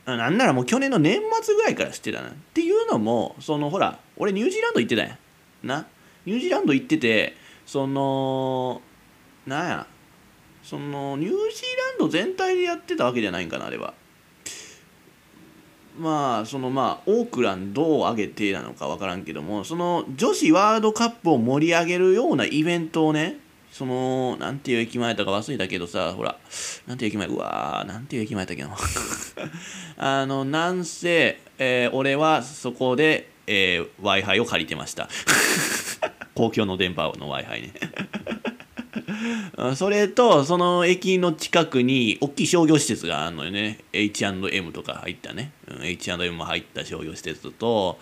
[0.05, 2.29] なんならもう去年の年末ぐらいから知ってたな。
[2.29, 5.17] っていうのもそのほら俺ニュージーランド行ってたや
[5.63, 5.67] ん。
[5.67, 5.87] な。
[6.25, 8.81] ニュージーランド行っててその
[9.45, 9.87] なんや
[10.63, 13.93] そのニュージーランド全体でやってたわけじゃないんかなあれは。
[15.97, 23.37] まあそのまあオークランドを上げてなのか分からんけどもその女子ワールドカップを盛り上げるようなイベントをね
[23.71, 26.37] そのなんていう駅前だか忘れたけどさほら
[26.87, 28.75] なんていう駅前うわーなんていう駅前だっけな。
[29.97, 35.07] あのなんせ、えー、俺はそこで、えー、w i f i を借りてました。
[36.35, 37.73] 公共の電波の w i f i ね
[39.75, 43.79] それとその駅の近くに大きい商業施設があるのよね。
[43.93, 47.99] H&M とか入ったね、うん、H&M も入った商業施設と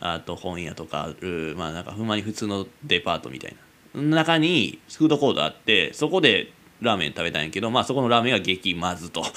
[0.00, 3.58] あと本屋とかあるまあなんかほんまに普通のデパートみたいな。
[4.02, 9.24] 中にフードコートあってそこでラーメン食べたんやけどまあそこのラーメンが激まずと。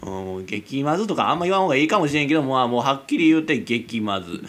[0.00, 4.42] もう激まずとかあんま言わん方がいいかもしれんけどまあもうはっきり言うて激まず、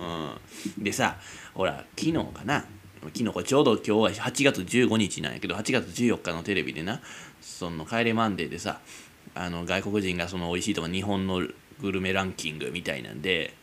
[0.00, 1.16] うん、でさ
[1.54, 2.64] ほら昨日かな？
[3.02, 7.00] 昨日ちょうど今日は8月15日なんやけど8月14日のテレビでな
[7.40, 8.80] その「帰れマンデー」でさ
[9.34, 11.40] あの外国人がその美味しいとか日本の
[11.80, 13.54] グルメランキングみたいなんで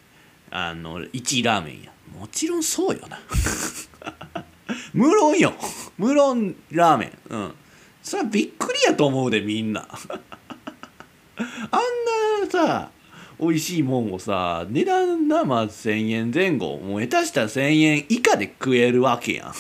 [0.50, 1.92] あの1位ラーメンや。
[2.18, 3.20] もちろんそうよな。
[4.94, 5.54] 無論よ。
[5.98, 7.12] 無論ラーメン。
[7.30, 7.54] うん。
[8.02, 9.86] それはびっくりやと思うでみんな。
[9.88, 12.92] あんなさ
[13.40, 19.54] 美味しいもんをさ値段なまあ1,000円前後もう下手したら1,000円以下で食えるわけやん。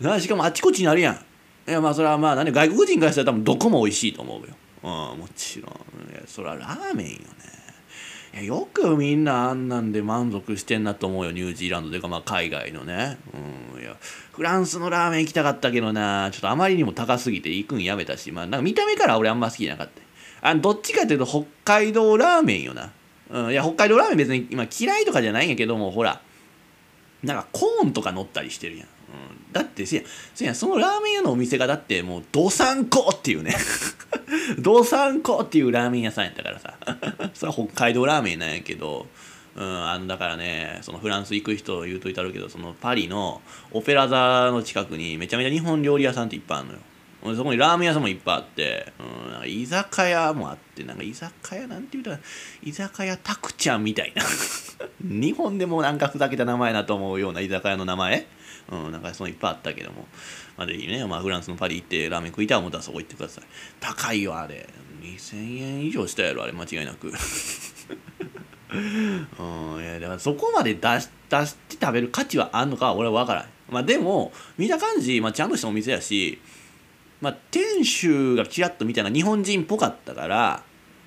[0.04, 1.14] なしかもあちこちになるやん。
[1.68, 4.54] いやまあそれはまあ何外国人からしたら多分どこも美味しいと思うよ。
[4.82, 6.12] うんもちろん。
[6.12, 7.24] いやそれはラーメンよね。
[8.34, 13.18] いやよくみんなあんなんで満足してんなと思うよニュージーランドというかまあ海外のね。
[13.32, 13.96] うんいや
[14.32, 16.30] フランスのラーメン行きたかったけどな。
[16.32, 18.32] ちょっとあまりにも高すぎて行くんやめたし。
[18.32, 20.07] まあなんか見た目から俺あんま好きじゃなかった。
[20.40, 22.92] あどっちかというと北海道ラーメンよな。
[23.30, 26.20] うん、いや、北海道ラーメン別に今嫌いとかじゃないんやけども、ほら、
[27.22, 28.86] なんかコーンとか乗ったりしてるやん。
[28.86, 28.90] う
[29.50, 30.02] ん、だってせや、
[30.34, 33.56] せや、そのラーメン屋のお店がだってもう、どさんこっていうね。
[34.58, 36.74] どさんこっていうラーメン屋さんやったからさ。
[37.34, 39.06] それは北海道ラーメンなんやけど、
[39.58, 46.78] うん、あのだからねそのフランス行く人言うといたるけどそのパリのオペラ座の近くにめちゃめちゃ日本料理屋さんっていっぱいあるのよ
[47.22, 52.20] そこにラーメン屋さんもいっぱいあって、うん、なんか居酒屋もあってなんか居酒屋なんて言うたら
[52.62, 54.22] 居酒屋たくちゃんみたいな。
[55.02, 58.26] 日本でもなんかふざけた名前だと思うような居酒屋の名前。
[58.70, 60.06] うん、なんかそのいっぱいあったけども、
[60.58, 63.44] まあ、ぜひね、まあ、フランスのパリ行ってラーメン食いたい思ったらそこ行ってください。
[63.80, 64.68] 高いよあれ。
[65.02, 66.52] 2000円以上したやろあれ。
[66.52, 67.12] 間違いなく。
[68.70, 73.46] うんいやだからそこまで出し出して食べる価値はあんのかは俺は分からん。
[73.70, 76.40] まあでも見た感じ、まあ、ちゃんとしたお店やし
[77.20, 80.62] まあ店主がちらっと見たのが日本人っぽかったから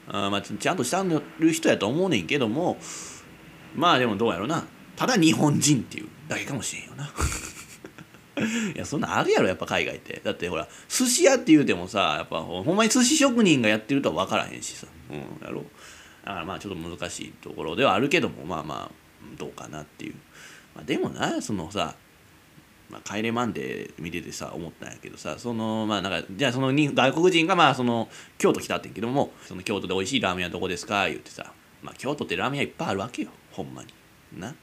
[0.07, 1.03] あまあちゃんとした
[1.39, 2.77] る人やと思うねんけども
[3.75, 4.65] まあでもどうやろうな。
[4.95, 7.11] ただ日本人っていうだけかもしれんよな。
[8.75, 10.21] いやそんなあるやろやっぱ海外って。
[10.23, 14.87] だってほら寿司屋って言うてもさやっぱほんまに寿司職人がやってるとは分からへんしさ。
[15.09, 15.63] うんやろ。
[16.25, 18.91] だからまあちょっと難しいところではあるけどもまあまあ
[19.37, 20.15] どうかなっていう、
[20.75, 21.95] まあ、でもなそのさ
[22.91, 31.07] まあ、帰れマンデー見ててさ思ったんやけどさそのまあなんかじゃあそのに外国人がまあその京都来たってんけどもその京都で美味しいラーメン屋どこですか？
[31.07, 33.93] 言ってさまあ京都ってラーメン屋いっぱいあるわけよほんまに。
[34.37, 34.53] な。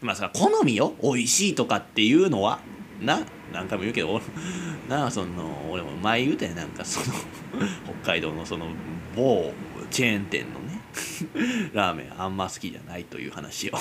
[0.00, 0.94] まあさ好みよ。
[1.02, 2.58] 美味しいとかっていうのは。
[3.00, 3.20] な。
[3.52, 4.20] 何回も言うけど
[4.88, 7.06] なあその俺も前言うたやなんかその
[8.02, 8.66] 北海道のその
[9.14, 9.52] 某
[9.90, 10.80] チェーン店のね
[11.72, 13.78] ラーメンあんま好きじゃないという話を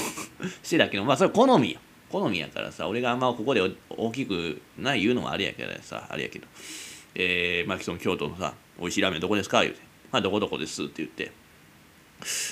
[0.61, 1.79] してたけどまあそれ好みよ。
[2.09, 6.47] 好みやからさ俺があんまここで大きくない言うのもあれやけどさあれやけど。
[7.17, 9.79] えー、まあその京都のさ「美味しいラーメンどこですか?」言うて
[10.11, 11.31] 「まあどこどこです」って言って。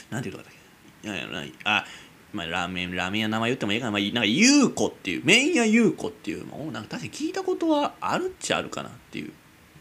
[0.09, 0.61] なんて言うとかだっ
[1.01, 1.07] け？
[1.09, 1.85] いやいやあ
[2.31, 9.33] まあ、ラーメンラーメン屋名前言ってもいいかな,、まあ、なんか優子っていう麺屋優子っていうもうなんか確かに聞いたことはあるっちゃあるかなっていう。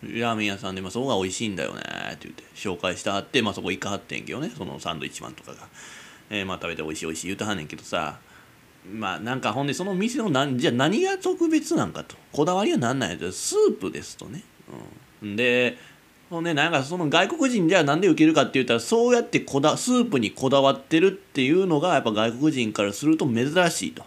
[0.02, 2.42] ラーメン屋さんで、まあ、そこが美味しいんだよねって言って。
[2.56, 4.50] 紹介してはって、まあ、そこ行かはってんけどね。
[4.58, 5.68] そのサンドイッチマンとかが、
[6.28, 8.18] えー、まあ食べて美味しい美味しい言うてはんねんけどさ。
[8.90, 12.16] まあなんかほんでその店のなんじゃ何が特別なんかと。
[12.32, 13.30] こだわりは何なんやと。
[13.30, 14.42] スープですとね、
[15.22, 15.78] うん、で
[16.30, 24.02] ほんでなんかその外国人じゃなんで受けるかって言ったらそうやってこだスープにこだわってるっていうのがやっぱ外国人からすると珍しいと、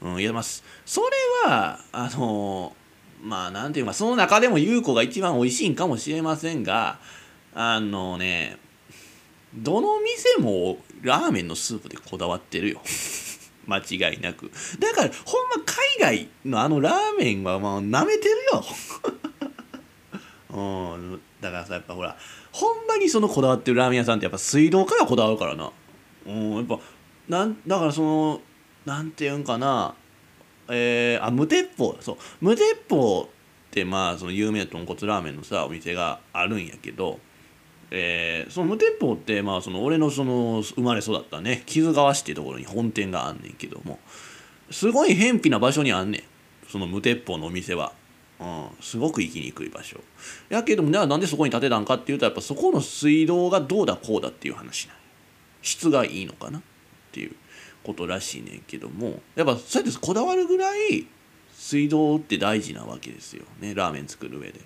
[0.00, 2.74] うん、言えますそれはあの
[3.22, 6.98] まあなんていうかその中でも優子が一番美味しいんかもしれませんが
[7.54, 8.56] あのね
[9.54, 12.80] どの店もラーメンのスープでこだわってるよ。
[13.66, 14.50] 間違いなく。
[14.78, 15.64] だからほんま
[16.00, 18.64] 海外のあのラーメンはもう舐めてるよ。
[20.50, 21.20] うん。
[21.40, 22.16] だからさやっぱほら
[22.52, 25.70] ほんまにそのこだわってるラーメン屋さんってやっぱ水道からこだわるからな。
[26.26, 26.56] うん。
[26.56, 26.78] やっぱ
[27.28, 28.40] なんだからその
[28.84, 29.94] なんていうんかな。
[30.68, 31.96] えー、あ無鉄砲。
[32.00, 32.16] そう。
[32.40, 37.20] 無鉄砲ってまあその有名な豚骨ラーメンのさお店があるんやけど。
[37.90, 44.00] えー、その無鉄砲ってまあその俺のその生まれ育ったね木津川市っていうところに本店があんねんけども
[44.70, 46.22] すごい偏僻な場所にあんねん。
[46.68, 47.92] その無鉄砲のお店は。
[48.38, 49.98] うん、すごく行きにくい場所。
[50.50, 54.96] やけどもじゃあなんでそこに建てたんかっていうとやっぱそこの水道がどうだこうだっていう話なん
[55.62, 56.62] 質がいいのかなっ
[57.12, 57.34] ていう
[57.82, 61.06] ことらしいねんけどもやっぱそうやってこだわるぐらい
[61.54, 63.74] 水道って大事なわけですよね。
[63.74, 64.60] ラーメン作る上で。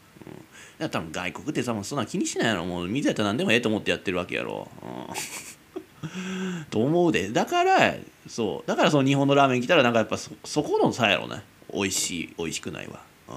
[0.80, 2.64] うん、多分外国ってさもうそんな気にしないやろ。
[2.64, 4.68] もう水やったら何でもええと思ってやってるわけやろ。
[4.82, 7.30] うん、 と思うで。
[7.30, 7.94] だから
[8.26, 8.68] そう。
[8.68, 11.42] だからその日本のラーメン来たらなんかやっぱそそこの差やろね。
[11.72, 13.00] 美味しい美味しくないわ。
[13.28, 13.36] うん。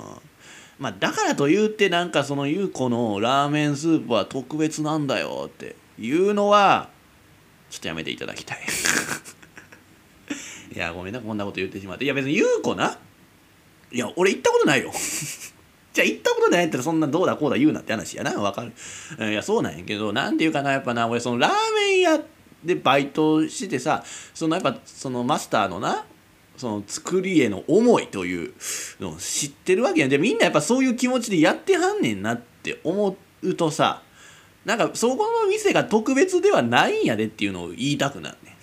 [0.79, 6.89] まあ、だからと言ってなんかその優子のラーメンスープは特別なんだよっていうのは
[7.69, 8.59] ちょっとやめていただきたい。
[10.75, 12.05] いやごめんなこんなこと言ってしまって。
[12.05, 12.97] いや別に優子な。
[13.91, 14.91] いや俺行ったことないよ。
[15.93, 18.33] じゃあ行ったことないったらそんなどうだこうだ言うなって話やな。
[18.33, 19.31] わかる。
[19.31, 22.19] いやそうなんやけどなんていうかなやっぱな俺そのラーメン屋
[22.63, 26.05] でバイトしてさそのやっぱそのマスターのな
[26.57, 28.53] その作りへの思いという
[28.99, 30.09] のを知ってるわけやん。
[30.09, 34.01] でみんなやっぱそういう気持ちでやってはんねんなって思うとさ
[34.65, 38.57] なんかそこの店が特別ではないんやでっていうのを言いたくなるね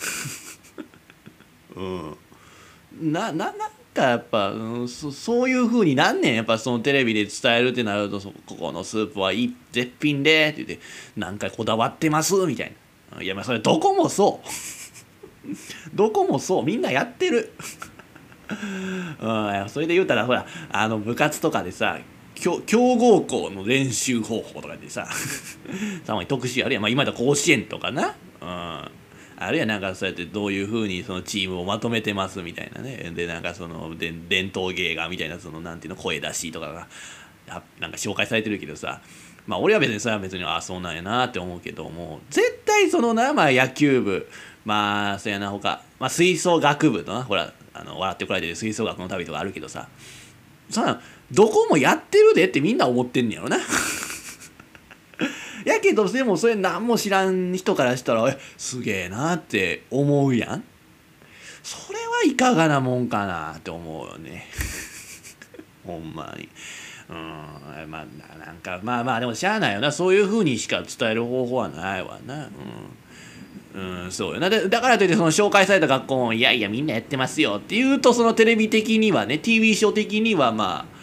[1.77, 3.13] うん。
[3.13, 6.35] なななかやっぱ、うん、そそういうふうになんねん。
[6.35, 10.85] やっぱそのテレビで伝えるってなるとここのスープはいい絶品でって言って
[11.17, 12.73] 何回こだわってますみたい
[13.15, 13.23] な。
[13.23, 14.49] いやまあそれどこもそう。
[15.95, 16.65] どこもそう。
[16.65, 17.53] みんなやってる。
[19.21, 22.01] うん、それで言うたらほらあの部活とかでさ
[22.35, 25.07] 強豪校の練習方法とかでさ
[26.07, 28.91] たまに特集あるやん、まあ、今だ甲子園とかな、うん、
[29.41, 33.11] あるいはなんかそうやってどういうふうにそのチームをまとめてますみたいなね。
[33.15, 36.87] でなんかそので伝統芸がみたいなそのなんていうの声出しとかが
[37.81, 39.01] なんか紹介されてるけどさ。
[39.47, 44.29] まあ俺は別にそれは別にああそうなんやなって思うけども絶対そのなまあ野球部
[44.67, 47.25] まあそやなほか、まあ、吹奏楽部のな。
[47.25, 49.89] ほらあの笑ってこられてる吹奏楽の旅とかあるけどさ。
[50.69, 51.01] そん
[51.33, 53.59] どこもやってるでってみんな思ってんねやろな。
[55.65, 60.65] やけどでもそれ何も知らん人からしたらすげえなって思うやん。
[61.63, 64.47] それはいかがなもんかなって思うよね。
[65.85, 66.49] ほんまに。
[67.09, 69.93] うんまあなんかまあまあでもしゃあないよな。
[69.93, 72.49] そういうふうにしか伝える方法はないわな。
[73.75, 74.05] うん。
[74.05, 74.49] うんそうよな。
[74.49, 81.00] でだからといってその紹介された学校もいやいやみんなやってますよっていうとそのテレビ的にはね TV ショー的にはまあ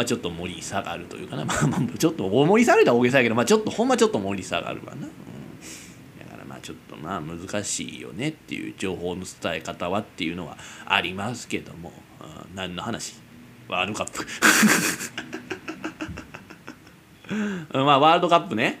[0.00, 1.44] まあちょっと盛り下がるというかな。
[1.44, 5.10] まあまあちょっと盛り下がるとは大げさやけどまあちょっとほんまちょっと盛り下がるわな、うん、
[6.18, 13.16] だからまあちょっとまあ難しいよねっていう情報の伝え方はっていうのはありますけども、うん、何の話？
[13.68, 14.26] ワールドカップ。
[17.84, 18.80] まあワールドカップね。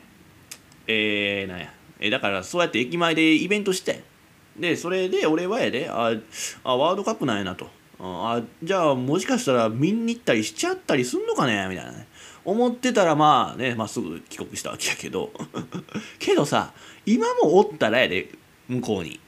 [0.86, 1.70] えー、なんや。
[2.00, 4.02] えだからそうやって駅前でイベントして。
[4.58, 6.14] でそれで俺はやであ
[6.64, 7.68] あワールドカップなんやなと。
[8.02, 11.66] あじゃあもしかしたら見に行ったりしちゃったりすんのかね？
[11.68, 12.06] みたいなね。
[12.44, 15.30] 思ってたらまあねまっすぐ帰国したわけやけど。
[16.18, 16.72] けどさ
[17.04, 18.30] 今もおったらやで
[18.68, 19.20] 向こうに。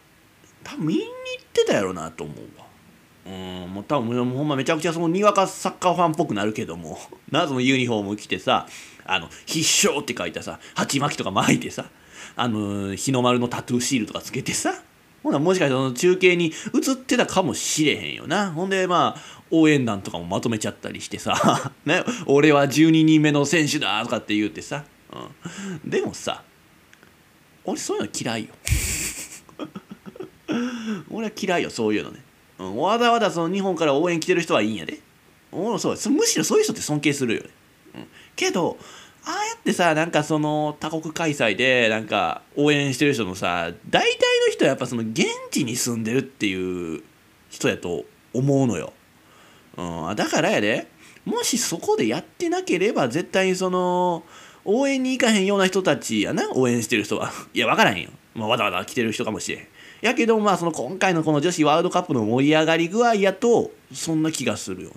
[0.64, 2.66] 多分見に行ってたやろなと思うわ。
[3.26, 3.74] うん。
[3.74, 6.98] もう多分ほんまめちゃくちゃそのにわかサッカーファンっぽくなるけども。
[7.30, 8.66] なそのユニフォーム着てさ
[9.04, 11.86] あの必勝って書いたさ鉢巻きとか巻いてさ
[12.36, 14.82] あの日の丸のタトゥーシールとかつけてさ
[15.22, 18.50] ほなもしかしたら中継に映ってたかもしれへんよな。
[18.50, 26.42] ほんでまあ応援団とかもまとめちゃったりしてさ「ね、俺は12人目の選手だ」とかって言うてさ、うん、でもさ
[27.64, 28.50] 俺そういうの嫌いよ。
[31.10, 32.22] 俺は嫌いよそういうのね、
[32.58, 35.00] うん、わざわざその日本から応援来てる人はいいんやで。
[35.52, 37.50] おそうむしろそういう人って尊敬するよね、
[37.96, 38.78] うん、けど
[39.24, 47.02] ああやってさなんかその他国開催でなんか応援してる人のさ大体の人はやっぱその現地に住んでるっていう
[47.48, 48.92] 人やと思うのよ、
[49.76, 50.88] うん、だからやで
[51.24, 54.24] もしそこでやってなければ絶対にその
[54.64, 57.32] 応援に行かへんような人たちやな応援してる人は。
[57.52, 59.66] いや分からへんよ、まあ、わざわざ来てる人かもしれん。
[60.00, 64.96] やけどまあその今回のこの女子ワールドカップの盛り上がり具合やとそんな気がするよね、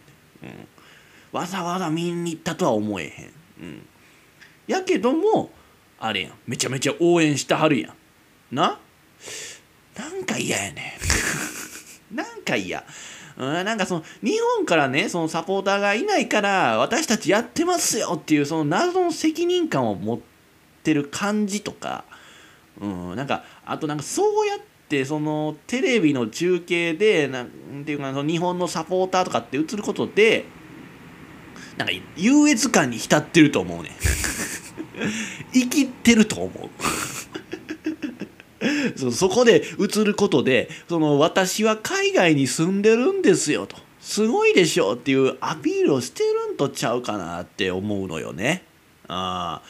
[1.34, 3.88] うん、わざわざ見に行ったとは思えへん、うん。
[4.68, 5.50] やけども
[6.00, 6.34] あれやん。
[6.48, 8.56] めちゃめちゃ応援してはるやん。
[8.56, 8.80] な？
[9.98, 10.98] なんか嫌やね
[12.12, 12.84] なんか嫌。
[13.38, 20.20] うんなんかその日本からねそのサポーターがいないから私たちやってますよっていうその謎の責任感を持っ
[20.84, 22.06] てる感じとか、
[22.80, 30.46] うん、なんかあとなんかそうやってそのテレビの中継でなんていうかその日本のサポーターとかって映ることで
[31.78, 33.92] なんか優越感に浸ってると思うね
[35.54, 36.70] 生きてると思う
[38.98, 48.64] そそこで映ることでその私は海外に住んでるんですよとすごいでしょっていうアピールをしてるんとちゃうかなって思うのよね。
[49.08, 49.62] あ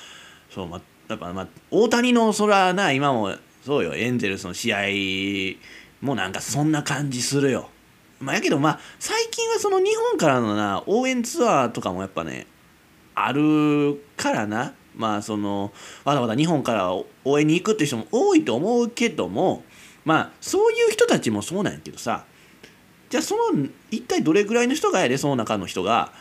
[0.53, 3.36] そうまだからまあ大谷のそらな今も
[3.66, 7.70] そうよエンゼルスの試合もなんかそんな感じするよ。
[8.20, 12.47] まあやけどまあ最近はその日本からのな応援ツアーとかもやっぱね
[13.13, 14.74] あるからな。
[14.97, 15.74] まあその
[16.05, 19.63] わざわざ日本から応援に行くっていう人も多いと思うけども
[20.05, 22.26] まあそういう人たちもそうなんやけどさ
[23.09, 26.13] じゃあその一体どれぐらいの人がやでその中の人が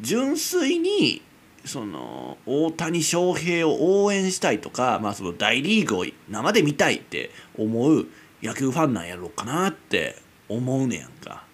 [0.00, 1.22] 純粋に
[1.64, 8.06] その大谷翔平を応援したいとか、まあ、その大リーグを生で見たいって思う
[8.42, 10.16] 野球ファンなんやろうかなって
[10.56, 11.44] 思うねやんか。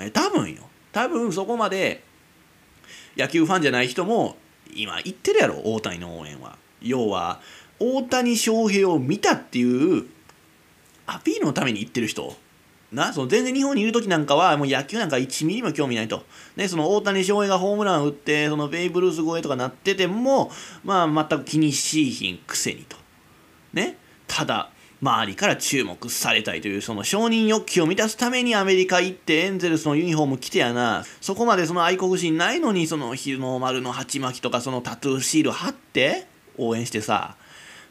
[0.00, 0.62] え多分よ。
[0.92, 2.02] 多分そこまで
[3.16, 4.36] 野球ファンじゃない人も
[4.74, 6.56] 今言ってるやろ大谷の応援は。
[6.80, 7.40] 要は
[7.78, 10.06] 大谷翔平を見たっていう
[11.06, 12.34] アピールのために言ってる人。
[12.92, 16.24] なその全然日本にいる時なんかはもう野球なんか1ミリも興味ないと、
[16.56, 20.50] ね、その大谷翔平がホームラン打ってそのベイブルース超えとかなってても
[20.84, 22.98] まあ全く気にしいひんくせにと。
[23.72, 24.70] ねただ
[25.02, 31.04] 周りから注目されたいというその承認欲求を満たすためにアメリカ行ってエンゼルスのユニフォーム着てやな。
[31.20, 37.34] そこまでその愛国心ないのにその日の丸の鉢巻きとかそのタトゥーシール貼って応援してさ。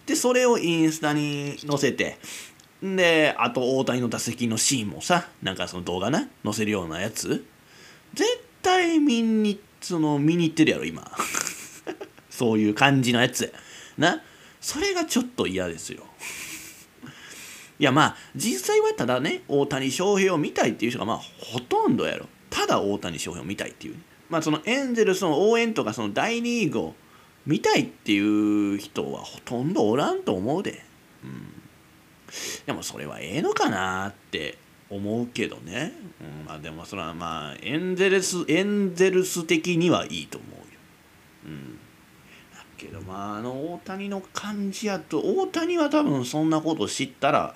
[0.05, 2.17] でそれをインスタに載せて。
[2.81, 7.45] であと大谷の打席のシーンもさなんかその動画な載せるようなやつ。
[8.13, 8.25] 絶
[8.61, 11.11] 対見にその見に行ってるやろ今。
[12.31, 13.53] そういう感じのやつ
[13.97, 14.23] な。
[14.61, 16.05] それがちょっと嫌ですよ。
[17.81, 22.27] いやまあ実際はただね大谷翔平を見たいっていう人がまあほとんどやろ。
[22.51, 26.95] ただ大谷翔平を見たいっていう、ね、まあそのエンゼルスの応援とかその大リーグを
[27.47, 30.83] 見たいっていう人はほとんどおらんと思うで、
[31.23, 31.47] うん、
[32.67, 34.59] でもそれはええのかなって
[34.91, 40.65] 思うけどね、うん、まあでもそれはまあエンゼルスエンゼルス的にはいいと思うよ、
[41.45, 41.79] うん。
[42.81, 47.55] けどまああの大谷の感じやと大谷は多分そんなこと知ったら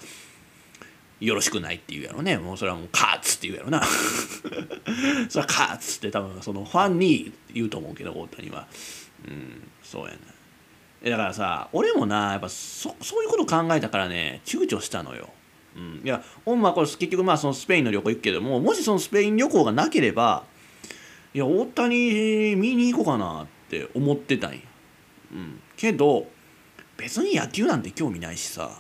[1.20, 3.82] よろしくないって言うやろねもうそれはもうカーツって言うやろな
[5.30, 8.68] それはカーツって多分そのファンに言うと思うけど大谷は
[9.28, 10.18] うんそうやな
[11.02, 15.30] えだからさ俺もなやっぱそそういうこと考えたからね躊躇したのよ。
[15.76, 20.46] うん、いやほんまこれ結局まあそのスペインの旅行行くけどももしそのスペイン旅行がなければ
[21.34, 24.60] いや大谷見に行こうかなって思ってたんや。
[25.36, 26.28] うん、けど
[26.98, 28.80] 別に野球なんて興味ないしさ。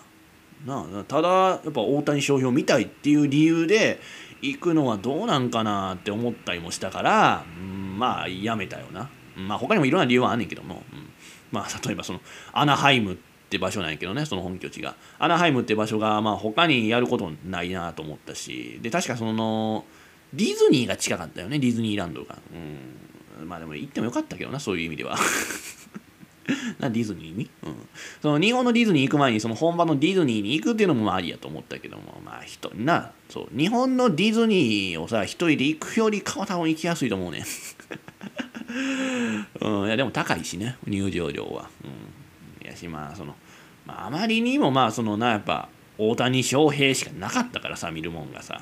[0.65, 3.99] なあただやっぱ大谷翔平を見たいっていう理由で
[4.41, 9.09] 行くのはどうなんかなって思ったりもしたから、うん、まあやめたよな。
[9.35, 11.09] まあ他にもいろんな理由はあんねんけども、うん、
[11.51, 12.21] まあ 例えばその
[12.53, 13.17] アナハイムっ
[13.49, 14.95] て場所なんやけどねその本拠地が。
[15.19, 18.79] アナハイムって場所がまあ他にやることないなと思ったし。
[18.81, 19.85] で確かその
[20.33, 22.37] ディズニーが近かったよねディズニーランドが。
[22.53, 25.17] うんまあでも行ってもよかったけどなそういう意味では。
[26.79, 27.75] なディズニーに、うん、
[28.21, 33.11] その日本のディズニー行く前にその本場のディズニーに行くっていうのもありやと思ったけどもまあ一人な。
[33.29, 33.57] そう。
[33.57, 37.43] 日本のディズニーをさ一人で行くよりかは多分行きやすいと思うね
[39.61, 40.77] うん、いやでも高いしね。
[40.85, 43.35] 入場料は、うん、いやしまあその、
[43.85, 48.61] まあ、あまりにもまあそのなやっぱ大谷翔平しかなかったからさ見るもんがさ、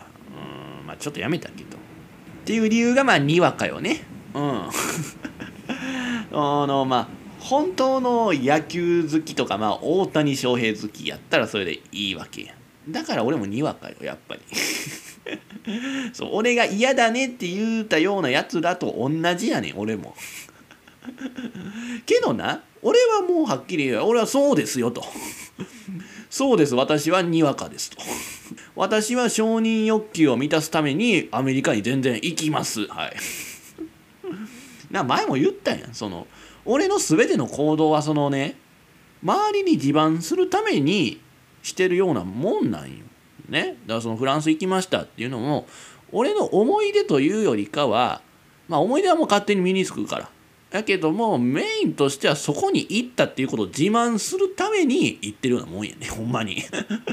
[0.79, 0.87] うん。
[0.87, 1.77] まあ、ちょっとやめたけど。
[1.77, 4.03] っていう理由がまあにわかよね。
[4.33, 4.69] うん。
[6.35, 12.53] あのまあ本当の野球好きとか、まあ、大谷翔平好きやったらそれでいいわけや
[12.89, 14.41] だから俺もにわかよやっぱり。
[16.13, 20.15] そう俺が嫌だねって言うたようなやつらと同じやねん俺も。
[22.05, 25.03] けどな俺はもうはっきり言う俺はそうですよと。
[26.29, 27.97] そうです私はにわかですと。
[28.75, 32.87] 私は承認欲求を満たすためにアメリカに全然行きます。
[32.87, 33.15] はい。
[34.91, 36.27] な前も言ったやんその
[36.65, 38.55] 俺の全ての行動はそのね
[39.23, 41.21] 周りに自慢するために
[41.61, 43.05] してるようなもんなんよ。
[43.47, 43.77] ね。
[43.85, 45.65] だからそのフランス行きましたっていうのも
[46.11, 48.21] 俺の思い出というよりかは
[48.67, 50.29] まあ思い出はもう勝手に身につくから。
[50.73, 56.63] だけどもメインとしてはそこに行ったっていうことを自慢するために行ってるようなもんやねほんまに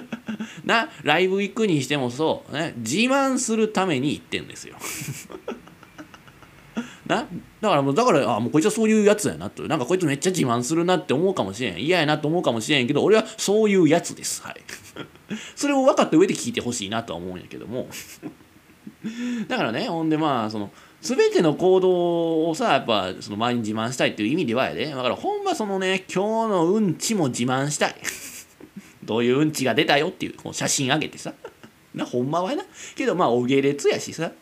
[0.64, 4.76] なライブ行くにしてもそうね自慢するために行ってんですよ
[7.06, 7.28] な
[7.60, 9.62] だからもうだからあもうこいつはそういうやつやなと。
[9.64, 11.78] なんかこいつめっちゃ自慢するなって思うかもしれん。
[11.78, 14.42] 嫌やなと思うかもしれんけど俺はそういうやつです。
[14.42, 14.56] はい。
[15.54, 17.88] それを分かった上で聞いてほしいなとは思うんやけども。
[19.48, 20.70] だからねほんでまあその
[21.02, 24.86] 全ての行動をさやっぱその周りに自慢したいっていう意味ではやで。
[24.86, 27.94] だからほんまそのね今日のうんちも自慢したい。
[29.04, 31.34] どういううんちが出たよっていうこう写真あげてさ。
[31.94, 32.64] なほんまはな。
[32.96, 34.32] けどまあお下劣やしさ。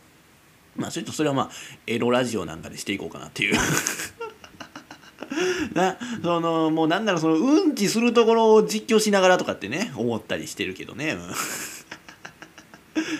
[0.78, 1.50] まあそれとそれはまあ
[1.86, 3.56] エロラジオなんかでしていこうかなっていう。
[5.74, 11.34] なそのもうなんだろうそのうんちするところを実況しながらとかってね思ったりしてるけどね、うん、 っ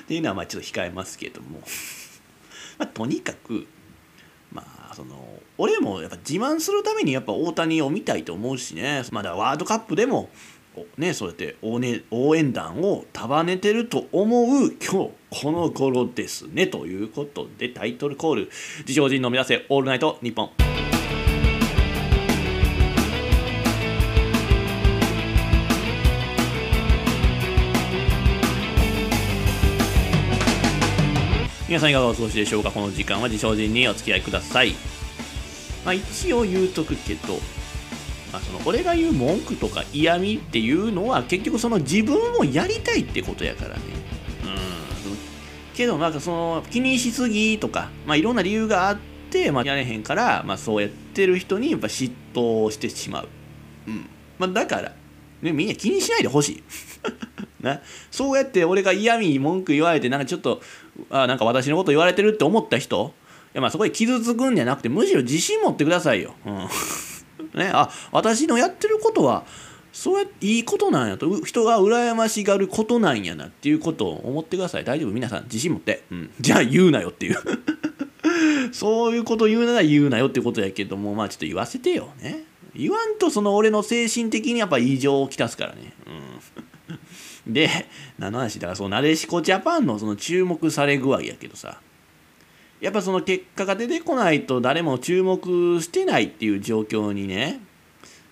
[0.06, 1.60] ていうのはまあちょっと控えますけども、
[2.78, 3.66] まあ、とにかく
[4.50, 9.02] まあその俺もやっぱ自慢するためにやっぱ大谷を見たいと思うしね。
[9.10, 10.30] まだワールドカップでも
[10.96, 18.50] ね、そうやって応,、援団を束ねてると思う今日この頃ですねということでタイトルコール
[18.80, 20.50] 自称人の目指せオールナイトニッポン。
[31.68, 32.70] 皆さんいかがお過ごしでしょうか？
[32.70, 34.72] この時間は自称人にお付き合いください。
[35.84, 37.38] まあ一応言うとくけど
[38.32, 43.80] まあ、その俺が言う文句とか嫌味っていうのは結局その自分をやりたいってことやからね。
[44.44, 44.46] う
[45.74, 45.74] ん。
[45.74, 48.98] けどなんかその気にしすぎとか、まあ、いろんな理由があっ
[49.30, 53.28] て、まあ、やれへんから、まあ、そうやってる人にやっぱ嫉妬してしまう。
[53.86, 54.06] うん。
[54.38, 54.92] まあ、だから、
[55.40, 56.62] ね、みんな気にしないでほしい。
[57.60, 60.62] なそうやって俺が嫌味文句言われてなんかちょっと
[61.10, 63.12] あなんか私のこと言われてるって思った人
[63.46, 66.34] いやまあそこで傷つくんじゃなくてむしろ自信持ってくださいよ。
[66.46, 66.68] うん
[67.54, 69.44] ね、あ私のやってることは
[69.92, 71.44] そうやっていいことなんやと。
[71.44, 74.84] 人が羨ましがることなんやなっていうことを思ってください。
[74.84, 75.10] 大丈夫？
[75.10, 77.36] 皆さん自信持って、うん、 じゃあ言うなよっていう。
[78.72, 82.10] そういうこと言うなら言うなよってことやけどもまあちょっと言わせてよ。
[82.20, 82.44] ね。
[82.76, 85.92] 言わんとその俺の精神的にやっぱ異常をきたすからね。
[87.48, 87.52] うん。
[87.52, 87.88] で
[88.18, 88.60] 何の話？
[88.60, 91.80] だからそのなでしこジャパンのその注目され具合やけどさ。
[92.80, 97.60] やっぱその結果が出てこないと誰も注目してないっていう状況にね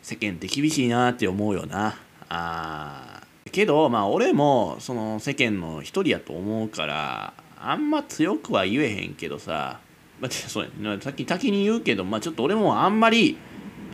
[0.03, 1.97] 世間って厳しいなって思うよな。
[2.28, 9.80] あけどまあ俺もその世間の一人やと思うからあんま強くは言えへんけどさ、
[10.20, 13.36] まあ、そうや、ね、さっき先に言うけど、まあ、ちょっと俺もあんまり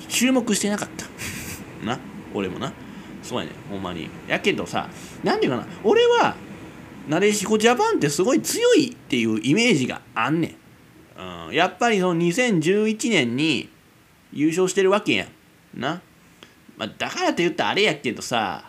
[0.08, 1.06] 注目してなかった。
[1.86, 1.98] な？
[2.34, 2.72] 俺もな？
[3.22, 3.52] そうやね。
[3.70, 4.08] ほんまに。
[4.28, 4.88] やけどさ
[5.22, 5.72] 何て言うかな。
[5.84, 6.34] 俺は
[7.08, 10.56] なでしこジャパンってすごい強いっていうイメージがあんね
[11.16, 11.48] ん。
[11.48, 13.68] うん、やっぱりその2011年に
[14.32, 15.26] 優勝してるわけや
[15.76, 15.80] ん。
[15.80, 16.00] な。
[16.76, 18.64] まあ、だからと言ったらあれやけどさ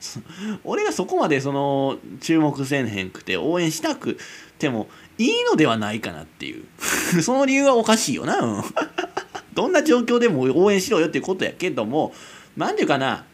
[0.64, 4.18] 俺がそこまでその注目せんへんくて応援しなく
[4.58, 6.64] てもいいのではないかなっていう
[7.22, 8.62] その理由はおかしいよな、うん、
[9.54, 12.14] どんな状況でも応援しろよっていうことやけども
[12.56, 13.24] 何ていうかな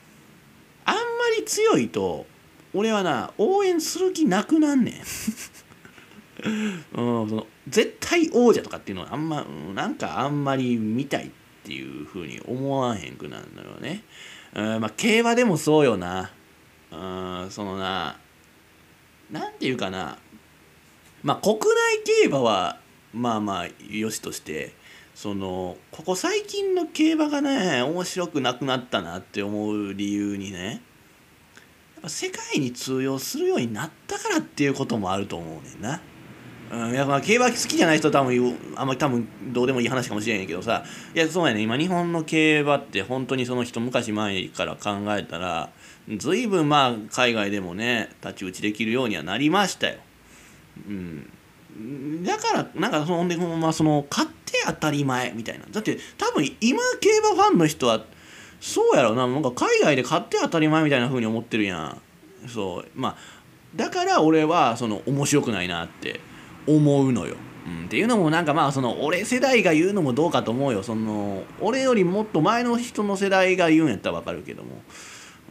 [0.85, 1.01] あんま
[1.39, 2.27] り強いと
[2.75, 4.95] 俺はな応援する気なくなんねん
[6.45, 9.45] うん、その絶対王者とかっていうのはあんま、
[9.75, 11.31] なんかあんまり見たいっ
[11.65, 14.03] ていうふうに思わへんくなるのよね。
[14.55, 16.31] うん、まあ競馬でもそうよな。
[16.91, 18.17] うん、そのな、
[19.31, 20.19] なんていうかな。
[21.23, 21.61] まあ国内
[22.23, 22.81] 競馬は
[23.13, 24.75] まあまあよしとして、
[25.15, 30.81] そのここ最近の競馬がね面白くなくなったなって思う理由にね
[32.03, 36.01] ぱ世界に通用するようになったからっていうこともあると思うねんな。
[36.71, 40.85] うん、いやまあ競馬好きじゃない人多分あんまり多分どうでもいい話かもしれんけどさ
[41.15, 45.71] いやそうやね今日本の競馬って本当にその一昔前から考えたら
[46.17, 49.99] 随分まあ海外でもね太刀打ちできるようにはなりましたよ。
[50.87, 58.05] うん、だからなんかそんでまあその勝って当たり前みたいなだって多分今競馬ファンの人は
[58.61, 59.27] そうやろな。
[59.27, 62.01] なんか海外で勝って当たり前みたいな風に思ってるやん。
[62.49, 62.89] そう。
[62.95, 63.17] まあ
[63.75, 66.21] だから俺はその面白くないなって
[66.67, 67.37] 思うのよ。
[67.67, 70.83] うん、っていうのもなんかまあその俺世代が言うのもどうかと思うよ。
[70.83, 74.83] その俺よりもっと前の人の世代が言うんやったら分かるけども、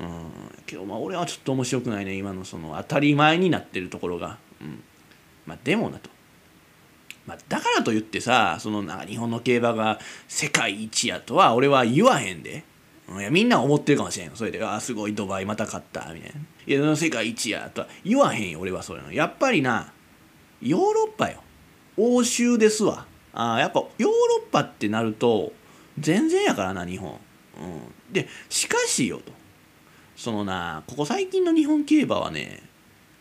[0.02, 0.32] うん、
[0.66, 2.16] けどまあ俺はちょっと面白くないね。
[2.16, 4.84] 今のその当たり前になってるところが、うん、
[5.46, 6.10] まあでもなと、
[7.26, 12.64] まあ、だからといってさそのな日本の競馬が世界一やとは俺は言わへんで。
[13.18, 19.12] いやみんな思ってるかもしれんそれで「ああすごいドバイまた勝った」みたいな「いや世界一や」とは言わへんよ俺はそれの。
[19.12, 19.92] やっぱりな
[20.62, 21.42] ヨーロッパよ。
[21.98, 23.08] 欧州ですわ。
[23.34, 24.12] あやっぱヨーロ
[24.48, 25.54] ッパってなると
[26.00, 27.20] 全然やからな日本、
[27.60, 29.32] うん、でしかしよと。
[30.16, 32.62] そのなここ最近の日本競馬はね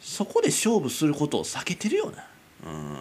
[0.00, 2.26] そこで勝負することを避けてるよな、
[2.70, 2.96] うん、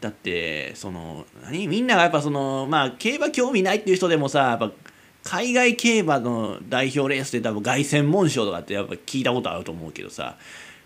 [0.00, 1.68] だってその何？
[1.68, 4.72] みんながやっぱそのまあ競馬興味ないっていう人でもさやっぱ
[5.30, 10.38] 海外競馬の代表レースで多分凱旋門賞とかってやっぱ聞いたことあると思うけどさ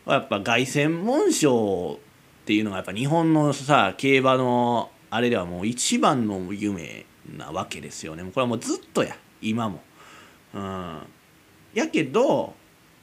[0.04, 2.00] やっぱ凱旋門賞
[2.42, 8.24] っていうのがやっぱ日本のさ競馬のあれではもう一番の夢なわけですよね。
[8.24, 9.16] これはもうずっとや。
[9.40, 9.80] 今も。
[10.54, 10.98] うん、
[11.72, 12.54] やけど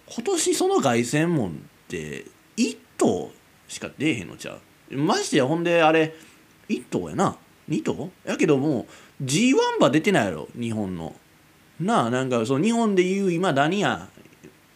[0.07, 1.53] 今年その凱旋門っ
[1.87, 2.25] て
[2.57, 3.31] 1頭
[3.69, 4.57] しか出えへんのちゃ
[4.91, 4.97] う。
[4.97, 6.13] ましてやほんであれ
[6.67, 7.37] 1頭やな。
[7.69, 8.09] 2頭？
[8.25, 8.87] やけども
[9.21, 11.15] う G1 馬出てないやろ日本の。
[11.79, 14.07] なあなんかその日本でいう今何や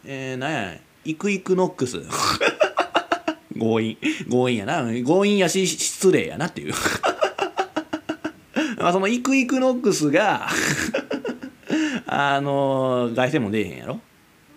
[0.06, 0.76] えー、何や
[1.06, 2.01] イクイクノックス。
[3.58, 3.97] 強引。
[4.30, 4.84] 強引やな。
[5.06, 6.74] 強引やし失礼やなっていう。
[8.78, 10.47] まあそのイクイクノックスが
[12.08, 13.99] あの凱旋も出えへんやろ？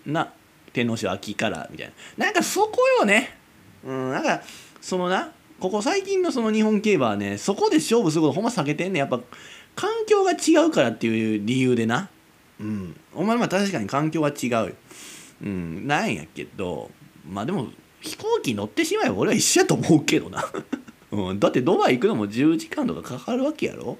[0.05, 0.31] な
[0.73, 2.25] 天皇賞秋からみたいな。
[2.25, 3.37] なんかそこよね。
[3.85, 4.41] うんなんか
[4.81, 9.19] そのなここ最近のその日本競馬はねそこで勝負することほんま避けてんねやっぱ
[9.75, 12.09] 環境が違うからっていう理由でな。
[12.59, 12.99] うん。
[13.13, 14.69] お前は確かに環境は違うよ。
[15.43, 15.87] うん。
[15.87, 16.91] なんやけど
[17.29, 17.67] まあでも
[18.01, 20.45] 飛行機乗ってしまえば俺は一緒やと思うけどな、
[21.11, 23.97] うん、だってドバイ行くのも10時間とかかかるわけやろ。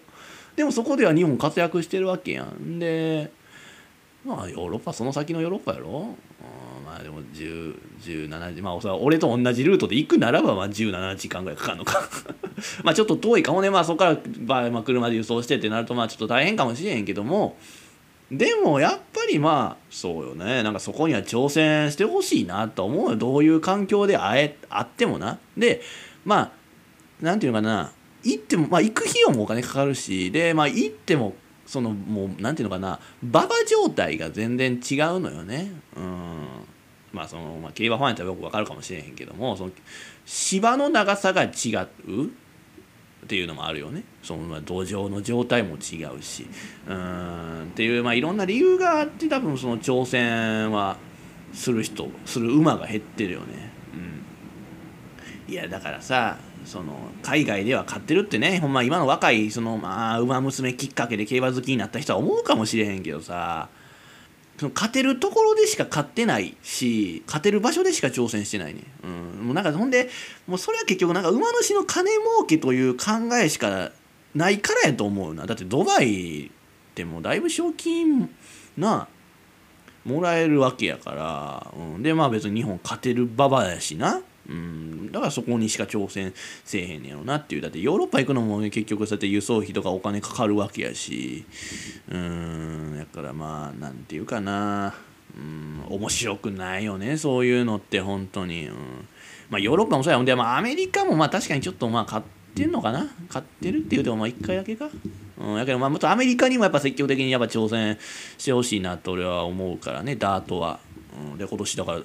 [0.55, 2.79] でもそこでは日本活躍してるわけやん。
[2.79, 3.31] で
[4.25, 12.09] まあヨーロッパその先のヨーロッパやろ、うん、まあでも17時まあ俺と同じルートで行くならばまあ17時間ぐらいかかるのか。
[12.83, 13.69] まあちょっと遠いかもね。
[13.69, 17.57] まあそこから、まあ、車で輸送してってなるとまあちょっと大変かもしれへんけども。
[18.32, 20.61] でもやっぱりまあそうよね。
[20.63, 23.15] なんかそこには挑戦してほしいなと思うよ。
[23.15, 25.39] どういう環境であえあってもな。
[25.55, 25.82] で
[26.25, 26.51] まあ
[27.21, 27.93] なんていうのかな。
[28.23, 30.32] 行ってもまあ行く費用もお金かかるし。
[30.32, 32.99] でまあ行ってもそのもうなんていうのかな。
[33.23, 35.71] 馬場状態が全然違うのよね。
[35.95, 36.47] うん。
[37.13, 39.71] まあその、まあ、競馬ファンやったらよくわかるかもしれへんけどもその
[40.25, 41.47] 芝の長さが違
[42.07, 42.32] う。
[43.28, 44.03] っていうのもあるよね。
[44.23, 46.47] その、まあ、土壌の状態も違うし。
[46.88, 50.95] うんっていう、まあ、いろんな理由があって多分その挑戦は
[51.51, 53.69] する人する馬が減ってるよね。
[55.47, 63.67] うん、いやだからさその海外では買ってるってねほんま今の若いそのまあ馬娘きっかけで競馬好きになった人は思うかもしれへんけどさ
[64.57, 70.09] その勝てるところでしか勝ってないし勝てる場所でしか挑戦してないね、うん、もうなんかほんで
[70.47, 73.91] もうそれは結局なんか馬主の金儲けという考えしか
[74.33, 75.45] ないからやと思うな。
[75.45, 76.49] だってドバイっ
[76.95, 78.29] てもうだいぶ賞金
[78.77, 79.07] な
[80.05, 86.33] もらえるわけやから、うん、でまあ別に日本勝てる馬場やしな、うん、だからそこにしか挑戦
[86.63, 87.61] せえへんねやろなっていう。
[87.61, 91.43] だってヨーロッパ行くのも、ね、結局そうやって輸送費とかお金かかるわけやし。
[92.09, 92.97] うん。
[92.97, 94.93] だからまあなんていうかな。
[95.37, 95.83] うん。
[95.89, 98.75] 面白くないよねそういうのって本当に、うん。
[99.49, 100.17] まあ、ヨーロッパもそうや。
[100.17, 102.23] もんで、まあ、アメリカもまあ確かにちょっとまあ買っ
[102.55, 103.05] てんのかな？
[103.29, 104.89] 買ってるっていうとまあ1回だけか？
[105.39, 107.97] うん、やけどまあもっとアメリカにもやっぱ積極的にやっぱ挑戦
[108.37, 110.79] してほしいなと俺は思うからねダートは、
[111.31, 112.01] うん、で今年だから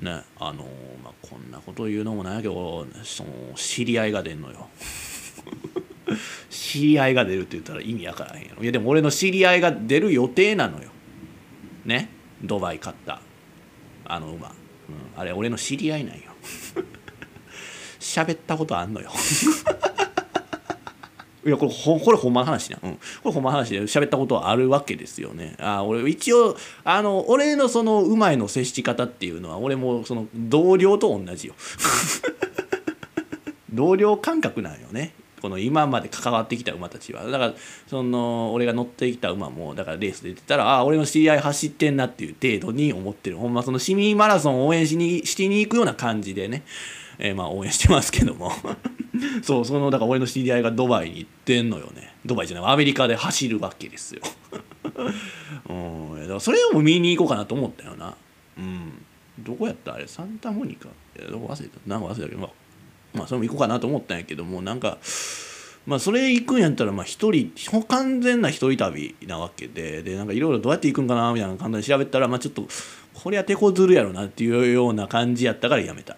[0.00, 0.64] ねあの
[1.02, 4.68] まあ、こんなこと言うのもないけどその知り合いが出んのよ。
[6.50, 8.62] 知り合いが出るって言ったら意味わからへんやろ。
[8.62, 10.90] いやでも俺の知り合いが出る予定なのよ。
[11.84, 12.10] ね？
[12.42, 13.20] ドバイ買った。
[14.04, 14.54] あの馬、うん、
[15.16, 16.22] あれ俺の知り合いなんよ。
[17.98, 19.10] 喋ったことあんのよ。
[21.46, 25.54] いやこれほこれほんまの話な、うん、これほんまの話で喋ったことはあるわけですよね。
[25.60, 31.54] あ俺一応あの俺のその馬への接し方っていうのは俺もその同僚と同じよ。
[33.72, 35.12] 同僚感覚なんよね。
[35.40, 37.24] この今まで関わってきた馬たちは。
[37.26, 37.54] だから
[37.86, 43.36] その俺が乗ってきた馬もだからレース出てたらああ俺の知り合い走ってんなっていう程度に思ってる。
[43.36, 46.64] ほんまその市民マラソンを応援しにしに行くような感じでね。
[47.18, 48.52] えー、まあ応援してますけども。
[49.42, 52.14] そうそのだから俺の知り合いがドバイに行ってんのよね。
[52.24, 54.20] ドバイじゃないアメリカで走るわけですよ。
[55.68, 58.14] うんだからそれを見に行こうかなと思ったよな。
[58.58, 59.04] うん。
[59.38, 60.06] どこやったあれ？
[60.06, 60.88] サンタモニカ？
[61.30, 61.78] どこ忘れた。
[61.86, 62.50] なんか忘れたけどまあ、
[63.14, 64.98] まあ、それも行こうかなと思ったんやけどもなんか
[65.86, 67.52] まあそれ行くんやったらまあ一人
[67.88, 70.02] 完全な一人旅なわけで。
[70.02, 72.66] でなんかいろいろどうやって行くんかなみたいな感じで調べたらまあちょっと
[73.14, 76.16] これは手こずるやろなっていうような感じやったからやめた。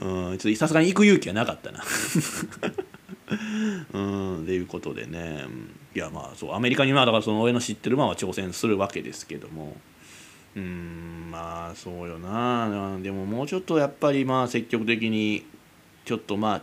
[0.00, 1.82] うんちょっとさすがに行く勇気はなかったな。
[3.92, 5.46] うんっていうことでね。
[5.94, 9.76] いやまあそうアメリカにまあだからその俺の知ってる馬は挑戦するわけですけども。
[10.56, 12.98] うんまあそうよな。
[13.02, 15.44] でももうちょっとやっぱりまあ積極的に
[16.04, 16.62] ちょっとまあ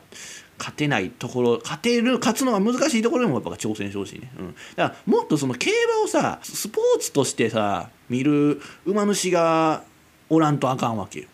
[0.57, 9.83] 勝てないところ勝てる勝つのが難しいところでもやっぱ挑戦してほしいね、うん、だからもっとその競馬をさスポーツとしてさ見る馬主が
[10.29, 11.27] おらんとあかんわけよ、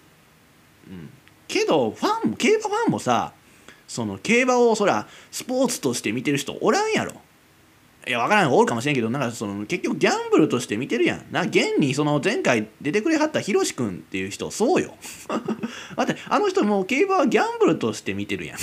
[1.47, 3.33] けどファンも競馬ファンもさ
[3.87, 7.13] その競馬をそらスポーツとして見てる人おらんやろ。
[8.05, 11.25] いや分からん方おるかもしれんけどなんかその結局ギャンブルとして見てるやん。
[11.31, 14.95] な現にその前回出てくれはったひろし君っていう人そうよ。
[15.97, 18.57] 待ってあの人もう競馬はギャンブルとして見てるやん。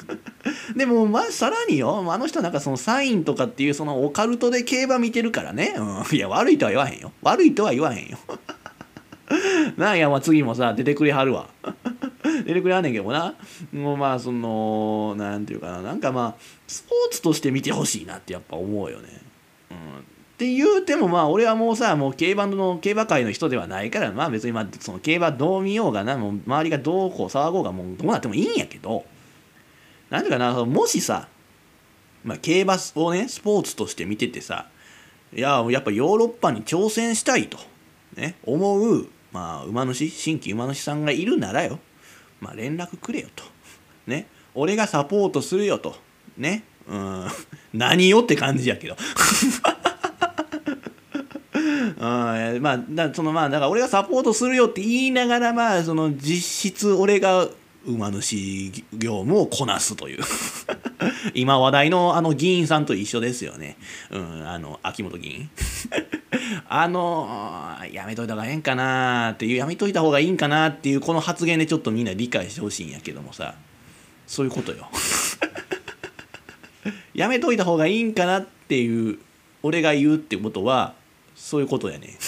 [0.76, 2.04] でもまあさらによ。
[2.10, 5.82] あの人なんかそのサインとかっていうそのオカルトで競馬見てるからね、う
[6.14, 7.12] ん、いや悪いとは言わへんよ。
[7.22, 8.18] 悪いとは言わへんよ。
[9.76, 11.48] なんやまあ次もさ出てくれはるわ。
[12.44, 13.34] 出てくれはんねんけどな。
[13.72, 15.82] もうまあそのなんていうかな。
[15.82, 19.08] なんかまあスポーツとして見てほしいなってやっぱ思うよね。
[19.70, 19.80] うん、っ
[20.36, 29.04] て言うてもまあ俺はもうさもう競馬の競馬界の人ではないからまあ別にまあその競馬どう見ようがなもう周りがどうこう騒ごうがもうどうなってもいいんやけど。
[30.10, 31.28] なんていうかなもしさ、
[32.24, 34.66] まあ、競馬をねスポーツとして見ててさ
[35.32, 37.58] いややっぱヨーロッパに挑戦したいと、
[38.16, 41.78] ね、思う、まあ、馬主新規馬主さんがいるならよ
[42.40, 43.44] まあ、連絡くれよと。
[44.06, 44.26] ね。
[44.54, 45.94] 俺がサポートするよと。
[46.36, 46.64] ね。
[46.88, 47.26] うん。
[47.72, 48.96] 何よって感じやけど。
[52.00, 57.46] うん、まあそのまあだから俺がサポートするよって言いながらまあその実質俺が
[57.84, 60.22] 馬主業務をこなすという
[61.34, 63.76] 今話題のあの議員さんと一緒ですよね。
[64.10, 65.50] うん、あの秋元議員
[66.68, 73.54] あのやめといた方がええんかなっていうやめといた方がいいんかなっていうこの発言でちょっとみんな理解してほしいんやけどもさ。
[74.30, 74.88] そういうことよ。
[77.14, 79.18] やめといた方がいいんかなっていう
[79.64, 80.94] 俺が言うってことは
[81.34, 82.14] そういうことやね。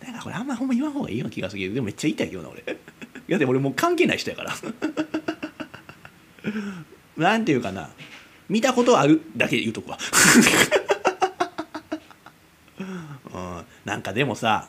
[0.00, 2.62] だからこれあんまほんま言わん方がいいような気がするけどでもめっちゃ言いたいけどな俺。
[2.62, 2.64] い
[3.28, 4.54] やでも俺もう関係ない人やから。
[7.18, 7.90] なんていうかな。
[8.48, 9.98] 見たことあるだけ言うとこは
[13.84, 14.68] なんかでもさ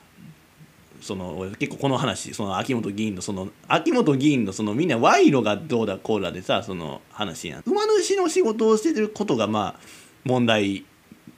[1.02, 7.64] その結構この話その秋元議員のその秋元議員のそのみんな賄賂がどうだこうだでさその話やん。
[7.66, 9.80] 馬主の仕事をしてることがまあ
[10.24, 10.86] 問題。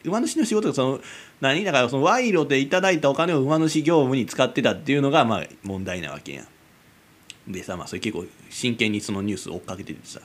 [0.05, 0.99] 馬主の仕事がその
[1.41, 1.65] 何？
[1.65, 7.51] だからその賄賂でいただいたお金を馬主業務に使ってたっていうのがまあ問題なわけやん。
[7.51, 10.21] でさまあそれ結構真剣にそのニュース追っかけててさ。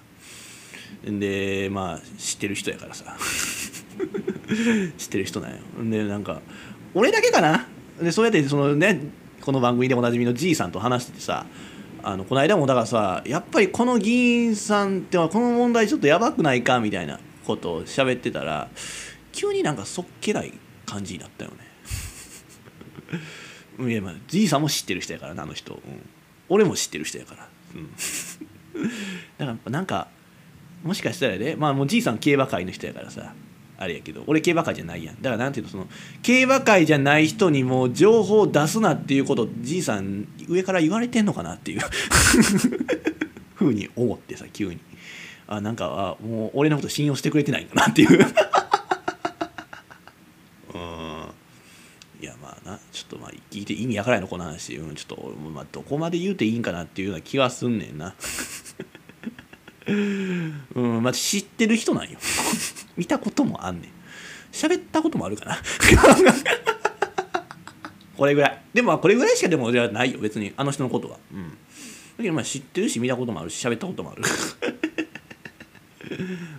[1.04, 3.16] でまあ知ってる人やからさ。
[4.98, 5.58] 知ってる人なんよ。
[5.90, 6.40] でなんか
[6.94, 7.66] 俺だけかな？
[8.00, 9.00] でそうやってそのね
[9.40, 11.46] この番組でおなじみのじいさんと話しててさ
[12.02, 18.68] あのこの間もだからさやっぱりこの議員さんってこの問題ちょっとやばくないかみたいなことを喋ってたら
[19.32, 20.52] 急になんかそっけない
[20.84, 21.50] 感じになったよ
[23.78, 23.88] ね。
[23.90, 25.80] いやまあじいさんも知ってる人やからなあの人、うん、
[26.48, 27.90] 俺も知ってる人やから、うん、
[29.38, 30.08] だからなんか
[30.82, 33.32] もしかしたらねまあもうじいさん競馬界の人やからさ
[33.82, 35.16] あれやけど俺競馬界じゃないやん。
[35.16, 35.88] だからなんていうのその
[36.22, 41.80] 競馬界じゃない人にもう情報を出すなっていうことじいさん上から言われてんのかなっていう。
[43.54, 44.78] ふうに思ってさ急に。
[45.48, 48.10] あなんかあもう俺のこと信用してくれてないんかなっていう。
[50.74, 51.24] うん。
[52.20, 58.14] いやまあなちょっとまあ聞いて意味わからないのこの話、うん、ちょっと、まあ、どこまで言うていいんかなっていうような気はすんねんな
[59.86, 62.18] うんまあ知ってる人なんよ。
[62.96, 63.90] 見たこともあんねん。
[64.52, 65.58] 喋ったこともあるかな。
[68.16, 68.62] これぐらい。
[68.74, 70.18] でもこれぐらいしかでもじゃないよ。
[70.20, 71.18] 別にあの人のことは。
[71.32, 71.50] うん。
[71.50, 71.56] だ
[72.18, 74.22] けどまあ知ってるし見たこともあるし喋ったこともある。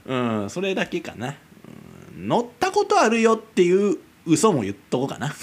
[0.06, 1.36] うんそれだけかな、
[2.18, 5.34] うん、乗ったことあるよっていう嘘も言っとこうかな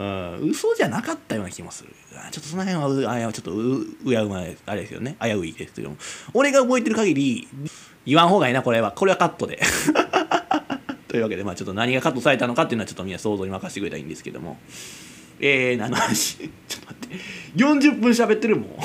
[0.00, 1.90] うん、嘘じゃなかったような気もする。
[2.30, 5.16] ちょっとその辺は、あやちょっとう、うやうまい、あれですよね。
[5.20, 5.98] 危ういですけども。
[6.32, 7.46] 俺が覚えてる限り、
[8.06, 8.92] 言わん方がいいな、これは。
[8.92, 9.60] これはカットで。
[11.06, 14.58] というわけで、まあちょっと何がカットされたのかっていうのはちょっとみんな想像に任せてくれたらいいんですけども。
[15.38, 16.38] えー、何の話？
[16.66, 17.16] ちょっと待って。
[17.56, 18.70] 40分喋ってるもん。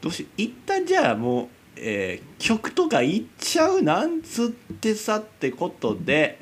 [0.00, 3.82] どうしよう一旦じゃあもう、えー、曲とかいっちゃう？
[3.82, 6.40] なんつってさってことで、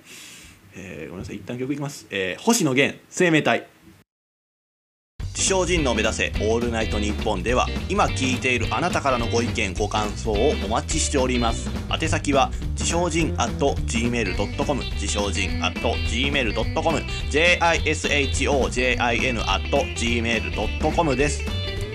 [0.79, 1.37] えー、ごめんなさい。
[1.37, 3.67] 一旦曲いきます、えー、星野源生命体。
[5.39, 11.71] 自称人の目指せオールナイトニッポンでは今聞いているあなたからのご意見ご感想をお待ちしております。
[11.93, 16.99] 宛先は自称人 at gmail.com 自称人 at gmail.com
[17.31, 21.45] jishojin at gmail.com です。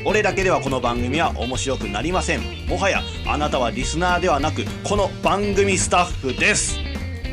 [0.05, 2.41] 俺だけではこの番組は面白くなりません。
[2.67, 6.79] もはやあなたはリスナーではなくこの番組スタッフです。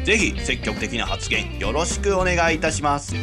[0.05, 3.15] ぜひ積極的な発言よろしくお願いいたします。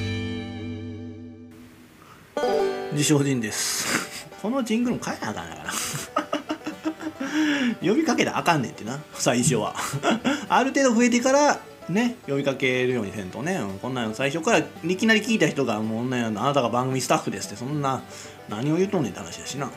[2.91, 4.27] 自称人です。
[4.41, 5.71] このジングルも変えなあかんなから。
[7.81, 9.75] 呼びかけたらあかんねんってな最初は。
[10.49, 11.59] ある程度増えてから
[11.89, 17.55] ね呼びかけるようにせんとね、うん、こんなの最初からいきなり聞いた人がもうねあなたが番組スタッフですって。
[17.55, 18.03] そんな
[18.49, 19.71] 何を言うとんねんって話だしな。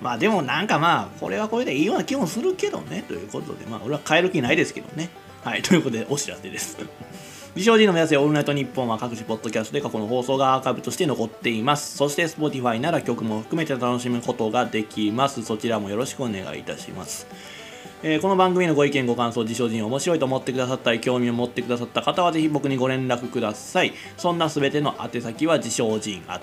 [0.00, 3.04] まあでもなんかまあこれはこれでいいような気もするけどね。
[3.06, 5.10] ということでまあ俺は変える気ないですけどね
[5.46, 6.76] はい、ということでお知らせです。
[7.54, 11.96] 美少人の目指せオールナイトニッポンは各種ポッドキャストで過去の放送がアーカイブとして残っています。
[11.96, 15.44] そして Spotify なら曲も含めて楽しむことができます。
[15.44, 17.28] そちらもよろしくお願いいたします。
[18.02, 26.40] えー、この番組のご意見ご感想自称人面白いと思ってくださったり興味を持ってくださった方はぜひ僕にご連絡くださいそんなすべての宛先は自称人 at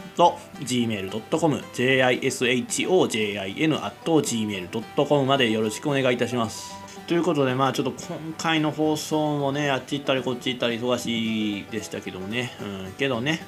[0.61, 13.41] gmail.com jishojin at gmail.com までよろしくお願いいたしますということでまあちょっと今回の放送もねあっち行ったりこっち行ったり忙しいでしたけどもね、うん、けどね、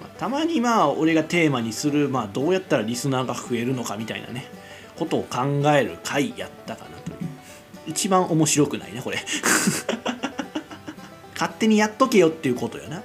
[0.00, 4.46] まあ、たまにまあ俺がテーマにする、まあ、どうやったらリスナーが増えるのかみたいなね
[4.98, 7.18] ことを考える回やったかなという。
[7.86, 9.18] 一番面白くないねこれ。
[11.34, 13.02] 勝手にやっとけよっていうことやな。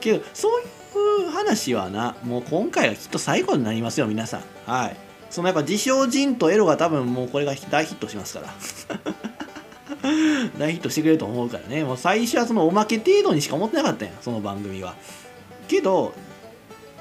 [0.00, 4.42] けどそういう話はなもう今回はきっと最後になりますよ皆さん。
[4.66, 4.96] はい。
[5.32, 8.52] そのやっぱ自称人とエロが多分もうこれが大ヒットしますから。
[10.58, 11.84] 大ヒットしてくれると思うからね。
[11.84, 14.14] もう最初はそのおまけ程度にしか思ってなかったんや。
[14.20, 14.94] その番組は。
[15.68, 16.12] けど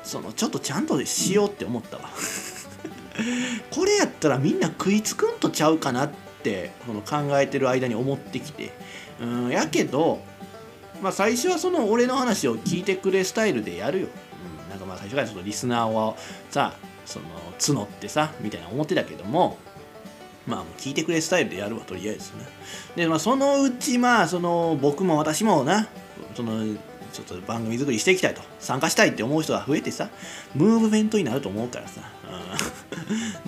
[0.01, 2.03] そのちょっとちゃんとしようって思ったわ。
[3.69, 6.09] これやったらみんな食いつくんとちゃうかなっ
[6.41, 8.71] てその考えてる間に思ってきて。
[9.19, 10.23] うんやけど
[11.01, 16.15] まあ最初はその俺の話を聞いてくれスタイルでやるよ、うん、なんかまあ最初からちょっとリスナーを
[16.49, 16.73] さ
[17.05, 17.25] その
[17.61, 19.57] 募ってさみたいな思ってたけども
[20.47, 22.45] まあ聞いてくれスタイルでやるわとりあえずね
[22.95, 25.87] でまあそのうちまあその僕も私もな
[26.35, 26.75] その
[27.13, 28.41] ちょっと番組作りしていきたいと。
[28.59, 30.09] 参加したいって思う人が増えてさ
[30.55, 32.01] ムーブメントになると思うからさ、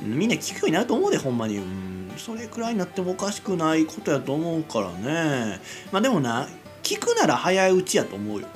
[0.03, 5.61] うん、 みんな聞くようになると思うでほんまに、うん、それくらいになってもおかしくないことやと思うからね。
[5.91, 6.49] まあでもな
[6.81, 8.47] 聞くなら早いうちやと思うよ、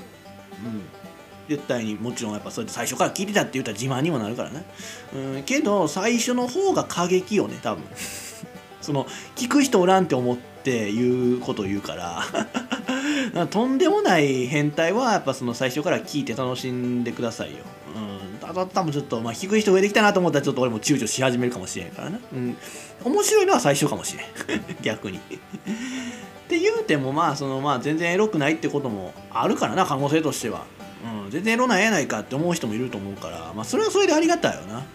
[0.66, 0.82] うん、
[1.48, 4.65] 絶対にもちろんやっぱそれで最初から聞いてたって言ったら自慢にもなるからね。
[5.15, 7.84] うんけど最初の方が過激よね多分。
[8.82, 9.06] その
[9.36, 12.24] 聞く人おらんって思って言うこと言うから。
[13.49, 17.57] とんでもない変態はやっぱその最初から聞いて楽しんでくださいよ。
[17.95, 17.99] う
[18.36, 22.57] んただ多分ちょっとまあ聞く人増えてきたなと思ったらちょっと俺も躊躇し始めるかもしれんからなうん。
[23.03, 24.24] 面白いのは最初かもしれ
[24.56, 24.65] ん。
[24.82, 25.18] 逆に。
[25.18, 30.65] って言うてもまあそのまあ全然エロくないってこともあるからな可能性としては
[31.03, 34.86] うん、全然エロなんやないかって思う人もいると思うから、まあ、それはそれでありがたいよな、うん、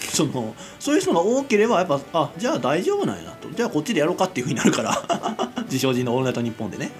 [0.00, 3.50] そのそういう人が多ければやっぱあじゃあ大丈夫なんやなと。
[3.50, 5.02] じゃあこっちでやろうかっていうふうになるから。
[5.64, 6.90] 自称人の「オールナイトニッポン」でね、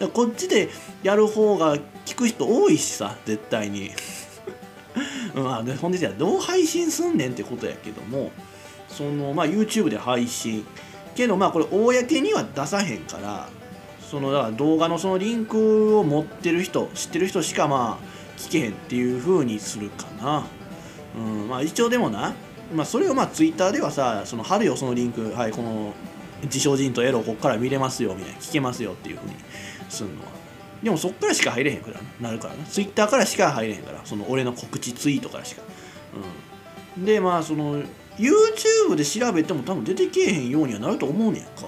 [0.00, 0.68] うん、こっちで
[1.02, 3.90] やる方が聞く人多いしさ絶対に。
[5.34, 8.30] ま あでほんでじゃあどう配信すんねんってことやけども
[8.88, 10.64] そのまあ YouTube で配信。
[11.14, 13.48] けどまあこれ公には出さへんから
[14.12, 20.46] そのだから動画のそのリンクを持ってる人知ってる人しかまあ聞けへんっていう風にするかな。
[21.16, 22.34] うんまあ一応でもな
[22.74, 25.32] まあそれをまあ Twitter ではさその貼るよそのリンク。
[25.32, 25.94] はいこの
[26.42, 29.36] 自称人とエロこっから見れますよみたいな聞けますよっていう風に
[29.88, 30.28] するのは。
[30.82, 32.64] でもそっからしか入れへんからなるからな。
[32.64, 35.62] Twitter からしか入れへんからその俺の告知ツイートからしか。
[36.96, 37.04] うん。
[37.06, 37.82] でまあその
[38.18, 41.66] YouTube で調べても多分出てけえへんようにはなると思うねんか。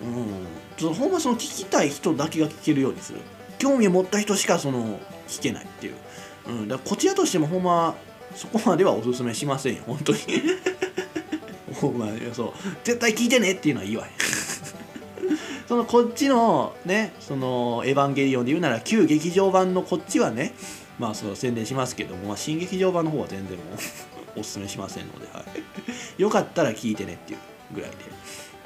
[0.00, 0.63] うん。
[0.80, 3.20] ほんまその聞きたい人だけが聞けるようにする。
[3.58, 4.98] 興味を持った人しかその
[5.28, 5.94] 聞けないっていう、
[6.48, 7.94] うん、だからこちらとしてもほんま
[8.34, 9.84] そこまではおすすめしませんよ。
[9.86, 10.18] 本当に。
[11.80, 12.20] ほんまに。
[12.34, 12.52] そう。
[12.82, 14.06] 絶対聞いてねっていうのはいいわ
[15.68, 20.54] そのこっちのねその「エヴァンゲリオン」で言うなら旧劇場版のこっちはね
[20.98, 23.64] まあその宣伝しますけども、まあ、新劇場版の方は全然も
[24.36, 25.44] う おすすめしませんので、は
[26.18, 27.38] い、よかったら聞いてねっていう
[27.72, 28.13] ぐらいで。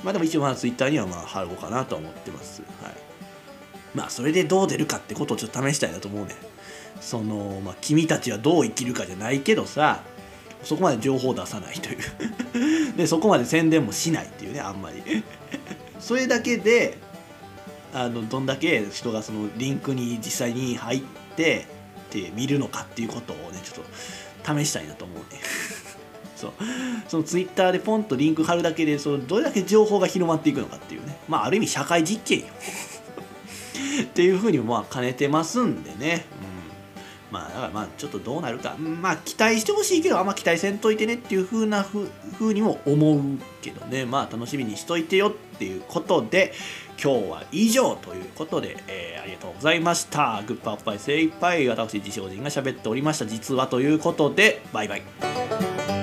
[0.02, 2.62] まあでも一応まあツイッターにはまあ貼ろうかなと思ってます。
[2.82, 2.94] はい。
[3.94, 6.34] まあそれでどう出るかってことをちょっと試したいなと思うね
[7.00, 10.02] そのまあ君たちはどう生きるかじゃないけどさ
[10.62, 11.98] そこまで情報を出さないという。
[12.96, 15.02] でそこまで宣伝もしないっていうねあんまり。
[16.00, 16.98] それだけで
[17.92, 21.00] あのどんだけ人がそのリンクに実際に入っ
[21.36, 21.66] て
[22.08, 23.84] って見るのかっていうことをねちょっ
[24.44, 25.40] と試したいなと思うね
[26.38, 26.52] そう。
[27.08, 31.18] そのツイッターでポンとリンク貼るだけでそのどれだけ情報が広まっていくのかっていうね。
[31.28, 32.46] まあある意味社会実験よ。
[34.02, 36.26] っていうふうにまあ兼ねてますんでね、
[37.30, 38.76] うん、まあだからまあちょっとどうなるか。
[38.78, 42.08] まあ期待してほしいけどあんま期待せんといてねっていうふうなふ
[42.40, 43.20] うにも思う
[43.60, 44.04] けどね。
[44.04, 46.52] まあ楽しみにしといてよっていうことで
[47.02, 50.42] 今日は以上ということで、えー、ありがとうございました。
[50.46, 53.26] グッパッパイ精一杯私自称人が喋っておりました。
[53.26, 55.97] 実はということでバイバイ。